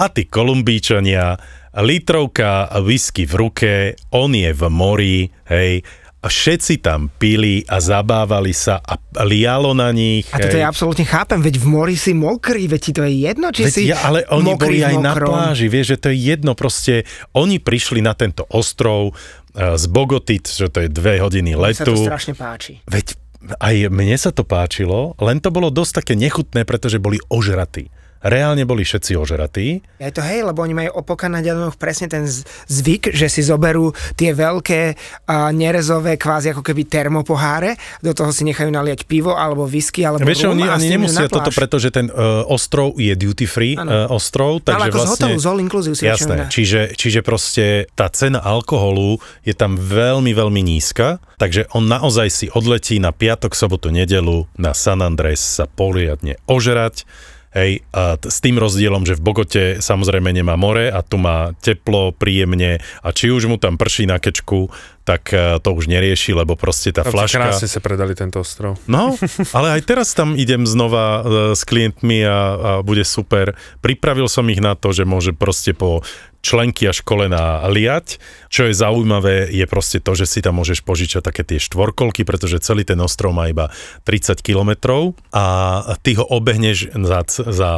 a 0.00 0.08
tí 0.08 0.24
kolumbíčania, 0.24 1.36
litrovka 1.76 2.72
whisky 2.82 3.28
v 3.28 3.34
ruke, 3.36 3.72
on 4.10 4.34
je 4.34 4.50
v 4.50 4.62
mori, 4.72 5.18
hej, 5.46 5.84
a 6.20 6.28
všetci 6.28 6.84
tam 6.84 7.08
pili 7.16 7.64
a 7.64 7.80
zabávali 7.80 8.52
sa 8.52 8.76
a 8.76 9.00
lialo 9.24 9.72
na 9.72 9.88
nich. 9.88 10.28
A 10.30 10.36
toto 10.36 10.60
ja 10.60 10.68
absolútne 10.68 11.08
chápem, 11.08 11.40
veď 11.40 11.56
v 11.56 11.66
mori 11.66 11.96
si 11.96 12.12
mokrý, 12.12 12.68
veď 12.68 12.80
ti 12.80 12.92
to 12.92 13.02
je 13.08 13.12
jedno, 13.24 13.48
či 13.48 13.64
veď 13.64 13.72
si 13.72 13.82
ja, 13.88 13.96
Ale 14.04 14.28
oni 14.28 14.52
boli 14.52 14.84
aj 14.84 14.96
na 15.00 15.16
pláži, 15.16 15.72
vieš, 15.72 15.96
že 15.96 16.00
to 16.04 16.06
je 16.12 16.18
jedno, 16.20 16.52
proste 16.52 17.08
oni 17.32 17.56
prišli 17.56 18.04
na 18.04 18.12
tento 18.12 18.44
ostrov, 18.52 19.16
z 19.54 19.84
Bogoty, 19.90 20.38
čo 20.38 20.70
to 20.70 20.86
je 20.86 20.88
dve 20.88 21.18
hodiny 21.18 21.58
letu. 21.58 21.90
Mne 21.90 21.98
sa 21.98 21.98
to 21.98 22.06
strašne 22.06 22.34
páči. 22.38 22.78
Veď 22.86 23.18
aj 23.58 23.74
mne 23.90 24.14
sa 24.14 24.30
to 24.30 24.46
páčilo, 24.46 25.18
len 25.18 25.42
to 25.42 25.50
bolo 25.50 25.74
dosť 25.74 26.04
také 26.04 26.14
nechutné, 26.14 26.62
pretože 26.62 27.02
boli 27.02 27.18
ožratí 27.26 27.90
reálne 28.20 28.68
boli 28.68 28.84
všetci 28.84 29.16
ožratí. 29.16 29.80
Je 29.96 30.12
to 30.12 30.20
hej, 30.20 30.44
lebo 30.44 30.60
oni 30.60 30.76
majú 30.76 31.00
po 31.00 31.16
Kanadianoch 31.16 31.80
presne 31.80 32.06
ten 32.06 32.28
zvyk, 32.68 33.12
že 33.16 33.32
si 33.32 33.40
zoberú 33.40 33.92
tie 34.16 34.36
veľké 34.36 34.96
a 35.26 35.48
nerezové 35.50 36.20
kvázi 36.20 36.52
ako 36.52 36.60
keby 36.60 36.84
termopoháre, 36.86 37.80
do 38.04 38.12
toho 38.12 38.30
si 38.30 38.44
nechajú 38.44 38.68
naliať 38.68 39.08
pivo 39.08 39.32
alebo 39.32 39.64
whisky 39.64 40.04
alebo 40.04 40.28
Vieš, 40.28 40.48
rum, 40.48 40.60
oni, 40.60 40.68
oni 40.68 40.86
nemusia 41.00 41.26
toto, 41.26 41.48
pretože 41.50 41.88
ten 41.88 42.12
uh, 42.12 42.44
ostrov 42.46 42.96
je 43.00 43.12
duty 43.16 43.46
free 43.48 43.74
uh, 43.74 44.08
ostrov, 44.12 44.60
takže 44.60 44.76
Ale 44.76 44.92
ako 44.92 44.98
vlastne... 45.00 45.08
z 45.08 45.12
hotelu, 45.16 45.36
z 45.40 45.46
all 45.48 45.60
inclusive 45.60 45.94
si 45.96 46.04
Jasné, 46.04 46.52
čiže, 46.52 46.80
čiže 46.94 47.20
proste 47.24 47.88
tá 47.96 48.12
cena 48.12 48.44
alkoholu 48.44 49.22
je 49.44 49.56
tam 49.56 49.80
veľmi, 49.80 50.36
veľmi 50.36 50.60
nízka, 50.60 51.18
takže 51.40 51.72
on 51.72 51.88
naozaj 51.88 52.28
si 52.28 52.46
odletí 52.52 53.00
na 53.00 53.16
piatok, 53.16 53.56
sobotu, 53.56 53.88
nedelu 53.88 54.44
na 54.60 54.76
San 54.76 55.00
Andres 55.00 55.40
sa 55.40 55.64
poriadne 55.64 56.36
ožerať, 56.44 57.08
Hej, 57.50 57.82
a 57.90 58.14
t- 58.14 58.30
s 58.30 58.38
tým 58.38 58.62
rozdielom, 58.62 59.02
že 59.02 59.18
v 59.18 59.26
Bogote 59.26 59.64
samozrejme 59.82 60.30
nemá 60.30 60.54
more 60.54 60.86
a 60.86 61.02
tu 61.02 61.18
má 61.18 61.50
teplo, 61.58 62.14
príjemne 62.14 62.78
a 63.02 63.08
či 63.10 63.34
už 63.34 63.50
mu 63.50 63.58
tam 63.58 63.74
prší 63.74 64.06
na 64.06 64.22
kečku, 64.22 64.70
tak 65.02 65.34
e, 65.34 65.58
to 65.58 65.74
už 65.74 65.90
nerieši, 65.90 66.30
lebo 66.30 66.54
proste 66.54 66.94
tá 66.94 67.02
flaška... 67.02 67.42
Krásne 67.42 67.66
sa 67.66 67.82
predali 67.82 68.14
tento 68.14 68.38
ostrov. 68.38 68.78
No, 68.86 69.18
ale 69.56 69.74
aj 69.74 69.82
teraz 69.82 70.14
tam 70.14 70.38
idem 70.38 70.62
znova 70.62 71.02
e, 71.02 71.20
s 71.58 71.66
klientmi 71.66 72.22
a, 72.22 72.30
a 72.30 72.38
bude 72.86 73.02
super. 73.02 73.58
Pripravil 73.82 74.30
som 74.30 74.46
ich 74.46 74.62
na 74.62 74.78
to, 74.78 74.94
že 74.94 75.02
môže 75.02 75.34
proste 75.34 75.74
po 75.74 76.06
členky 76.40 76.88
až 76.88 77.04
kolena 77.04 77.64
liať. 77.68 78.16
Čo 78.48 78.68
je 78.68 78.74
zaujímavé, 78.74 79.48
je 79.52 79.64
proste 79.68 80.00
to, 80.00 80.16
že 80.16 80.26
si 80.26 80.40
tam 80.40 80.60
môžeš 80.60 80.82
požičať 80.82 81.22
také 81.22 81.42
tie 81.44 81.60
štvorkolky, 81.60 82.24
pretože 82.24 82.64
celý 82.64 82.82
ten 82.84 82.98
ostrov 82.98 83.36
má 83.36 83.46
iba 83.48 83.68
30 84.08 84.40
kilometrov 84.40 85.14
a 85.30 85.94
ty 86.00 86.16
ho 86.16 86.24
obehneš 86.24 86.92
za, 86.96 87.20
za 87.28 87.70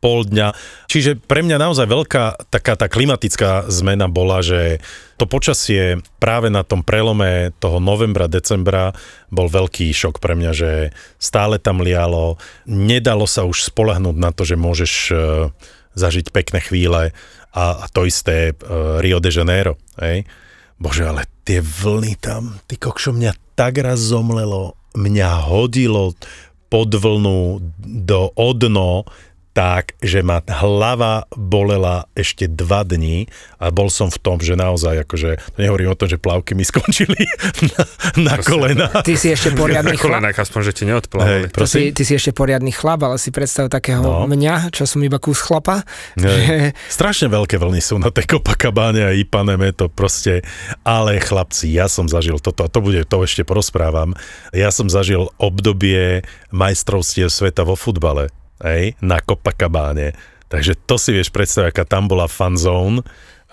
pol 0.00 0.22
dňa. 0.28 0.54
Čiže 0.86 1.18
pre 1.18 1.42
mňa 1.42 1.56
naozaj 1.60 1.86
veľká 1.88 2.24
taká 2.52 2.76
tá 2.76 2.86
klimatická 2.86 3.66
zmena 3.66 4.06
bola, 4.06 4.44
že 4.44 4.78
to 5.16 5.24
počasie 5.24 5.98
práve 6.20 6.52
na 6.52 6.60
tom 6.60 6.84
prelome 6.84 7.50
toho 7.56 7.80
novembra, 7.80 8.28
decembra 8.28 8.92
bol 9.32 9.48
veľký 9.48 9.88
šok 9.90 10.20
pre 10.20 10.36
mňa, 10.36 10.52
že 10.52 10.70
stále 11.16 11.56
tam 11.56 11.80
lialo, 11.80 12.36
nedalo 12.68 13.24
sa 13.24 13.48
už 13.48 13.72
spolahnúť 13.72 14.16
na 14.16 14.30
to, 14.30 14.44
že 14.44 14.60
môžeš 14.60 14.92
e, 15.08 15.14
zažiť 15.96 16.28
pekné 16.30 16.60
chvíle 16.60 17.16
a, 17.56 17.88
to 17.88 18.04
isté 18.04 18.52
uh, 18.52 19.00
Rio 19.00 19.16
de 19.16 19.32
Janeiro. 19.32 19.80
Hej? 19.96 20.28
Bože, 20.76 21.08
ale 21.08 21.24
tie 21.40 21.64
vlny 21.64 22.20
tam, 22.20 22.60
ty 22.68 22.76
kokšo, 22.76 23.16
mňa 23.16 23.56
tak 23.56 23.80
raz 23.80 23.96
zomlelo, 23.96 24.76
mňa 24.92 25.48
hodilo 25.48 26.12
pod 26.68 26.92
vlnu 26.92 27.64
do 27.80 28.28
odno, 28.36 29.08
tak, 29.56 29.96
že 30.04 30.20
ma 30.20 30.44
hlava 30.44 31.24
bolela 31.32 32.04
ešte 32.12 32.44
dva 32.44 32.84
dní 32.84 33.24
a 33.56 33.72
bol 33.72 33.88
som 33.88 34.12
v 34.12 34.20
tom, 34.20 34.36
že 34.36 34.52
naozaj, 34.52 35.08
akože, 35.08 35.56
to 35.56 35.58
nehovorím 35.64 35.96
o 35.96 35.96
tom, 35.96 36.12
že 36.12 36.20
plavky 36.20 36.52
mi 36.52 36.60
skončili 36.60 37.16
na, 37.72 37.80
na 38.20 38.34
kolena. 38.44 38.92
Ty 39.00 39.16
si 39.16 39.32
ešte 39.32 39.56
poriadny 39.56 39.96
chlap. 39.96 40.20
Na 40.20 40.28
aspoň, 40.28 40.60
že 40.60 40.72
ti 40.76 40.84
neodplavali. 40.84 41.48
Hey, 41.48 41.64
ty, 41.72 41.82
ty 41.96 42.02
si 42.04 42.12
ešte 42.12 42.36
poriadny 42.36 42.68
chlap, 42.68 43.00
ale 43.08 43.16
si 43.16 43.32
predstav 43.32 43.72
takého 43.72 44.04
no. 44.04 44.28
mňa, 44.28 44.76
čo 44.76 44.84
som 44.84 45.00
iba 45.00 45.16
kus 45.16 45.40
chlapa. 45.40 45.88
Hey. 46.20 46.20
Že... 46.20 46.32
Strašne 46.92 47.32
veľké 47.32 47.56
vlny 47.56 47.80
sú 47.80 47.96
na 47.96 48.12
tej 48.12 48.28
Copacabane 48.36 49.08
a 49.08 49.16
Ipaneme, 49.16 49.72
to 49.72 49.88
proste, 49.88 50.44
ale 50.84 51.16
chlapci, 51.16 51.72
ja 51.72 51.88
som 51.88 52.04
zažil 52.12 52.36
toto, 52.44 52.60
a 52.60 52.68
to 52.68 52.84
bude, 52.84 53.08
to 53.08 53.24
ešte 53.24 53.40
porozprávam, 53.40 54.12
ja 54.52 54.68
som 54.68 54.92
zažil 54.92 55.32
obdobie 55.40 56.28
majstrovstiev 56.52 57.32
sveta 57.32 57.64
vo 57.64 57.72
futbale 57.72 58.28
hej, 58.62 58.96
na 59.04 59.20
Copacabáne. 59.20 60.16
Takže 60.46 60.78
to 60.86 60.96
si 60.96 61.10
vieš 61.10 61.34
predstaviť, 61.34 61.74
aká 61.74 61.84
tam 61.84 62.06
bola 62.06 62.30
fan 62.30 62.54
zone. 62.54 63.02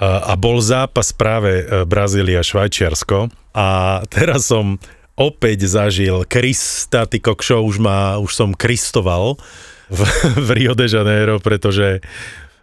A 0.01 0.33
bol 0.33 0.57
zápas 0.57 1.13
práve 1.13 1.63
e, 1.63 1.85
Brazília-Švajčiarsko 1.85 3.29
a 3.53 4.01
teraz 4.09 4.49
som 4.49 4.81
opäť 5.13 5.69
zažil 5.69 6.25
Krista, 6.25 7.05
ty 7.05 7.21
kokšo, 7.21 7.61
už, 7.61 7.77
ma, 7.77 8.17
už 8.17 8.33
som 8.33 8.49
kristoval 8.57 9.37
v, 9.93 10.01
v 10.33 10.49
Rio 10.57 10.73
de 10.73 10.89
Janeiro, 10.89 11.37
pretože 11.37 12.01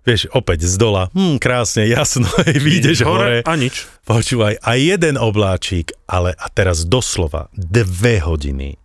vieš, 0.02 0.26
opäť 0.34 0.66
z 0.66 0.74
dola, 0.74 1.06
hm, 1.14 1.38
krásne, 1.38 1.86
jasno, 1.86 2.26
vyjdeš 2.66 3.06
hore, 3.06 3.46
hore 3.46 3.46
a 3.46 3.54
nič. 3.54 3.86
Počúvaj, 4.02 4.58
a 4.58 4.74
jeden 4.74 5.14
obláčik, 5.20 5.94
ale 6.10 6.34
a 6.34 6.50
teraz 6.50 6.82
doslova 6.82 7.46
dve 7.54 8.18
hodiny 8.18 8.80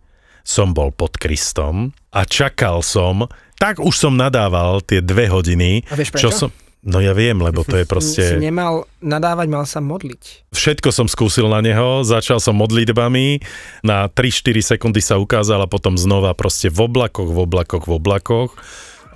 som 0.46 0.70
bol 0.70 0.94
pod 0.94 1.18
Kristom 1.18 1.90
a 2.14 2.22
čakal 2.22 2.86
som, 2.86 3.26
tak 3.56 3.80
už 3.80 3.94
som 3.96 4.12
nadával 4.14 4.84
tie 4.84 5.00
dve 5.00 5.28
hodiny. 5.28 5.84
A 5.88 5.94
vieš 5.96 6.12
prečo? 6.12 6.28
Čo 6.28 6.30
som, 6.32 6.50
No 6.86 7.02
ja 7.02 7.10
viem, 7.10 7.34
lebo 7.42 7.66
to 7.66 7.74
je 7.74 7.84
proste... 7.92 8.22
Si 8.22 8.38
nemal 8.38 8.86
nadávať, 9.02 9.46
mal 9.50 9.66
sa 9.66 9.82
modliť. 9.82 10.54
Všetko 10.54 10.94
som 10.94 11.10
skúsil 11.10 11.50
na 11.50 11.58
neho, 11.58 12.06
začal 12.06 12.38
som 12.38 12.54
modlitbami, 12.54 13.42
na 13.82 14.06
3-4 14.06 14.78
sekundy 14.78 15.02
sa 15.02 15.18
ukázal 15.18 15.66
a 15.66 15.68
potom 15.68 15.98
znova 15.98 16.30
proste 16.38 16.70
v 16.70 16.86
oblakoch, 16.86 17.26
v 17.26 17.38
oblakoch, 17.42 17.84
v 17.90 17.92
oblakoch. 17.98 18.50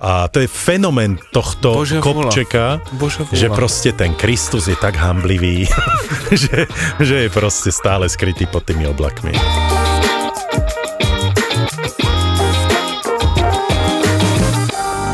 A 0.01 0.25
to 0.33 0.41
je 0.41 0.49
fenomén 0.49 1.21
tohto 1.29 1.77
Bože 1.77 2.01
kopčeka, 2.01 2.81
Bože 2.97 3.21
že 3.29 3.53
proste 3.53 3.93
ten 3.93 4.17
Kristus 4.17 4.65
je 4.65 4.73
tak 4.73 4.97
hamblivý, 4.97 5.69
že, 6.41 6.65
že 6.97 7.15
je 7.23 7.29
proste 7.29 7.69
stále 7.69 8.09
skrytý 8.09 8.49
pod 8.49 8.65
tými 8.65 8.89
oblakmi. 8.89 9.31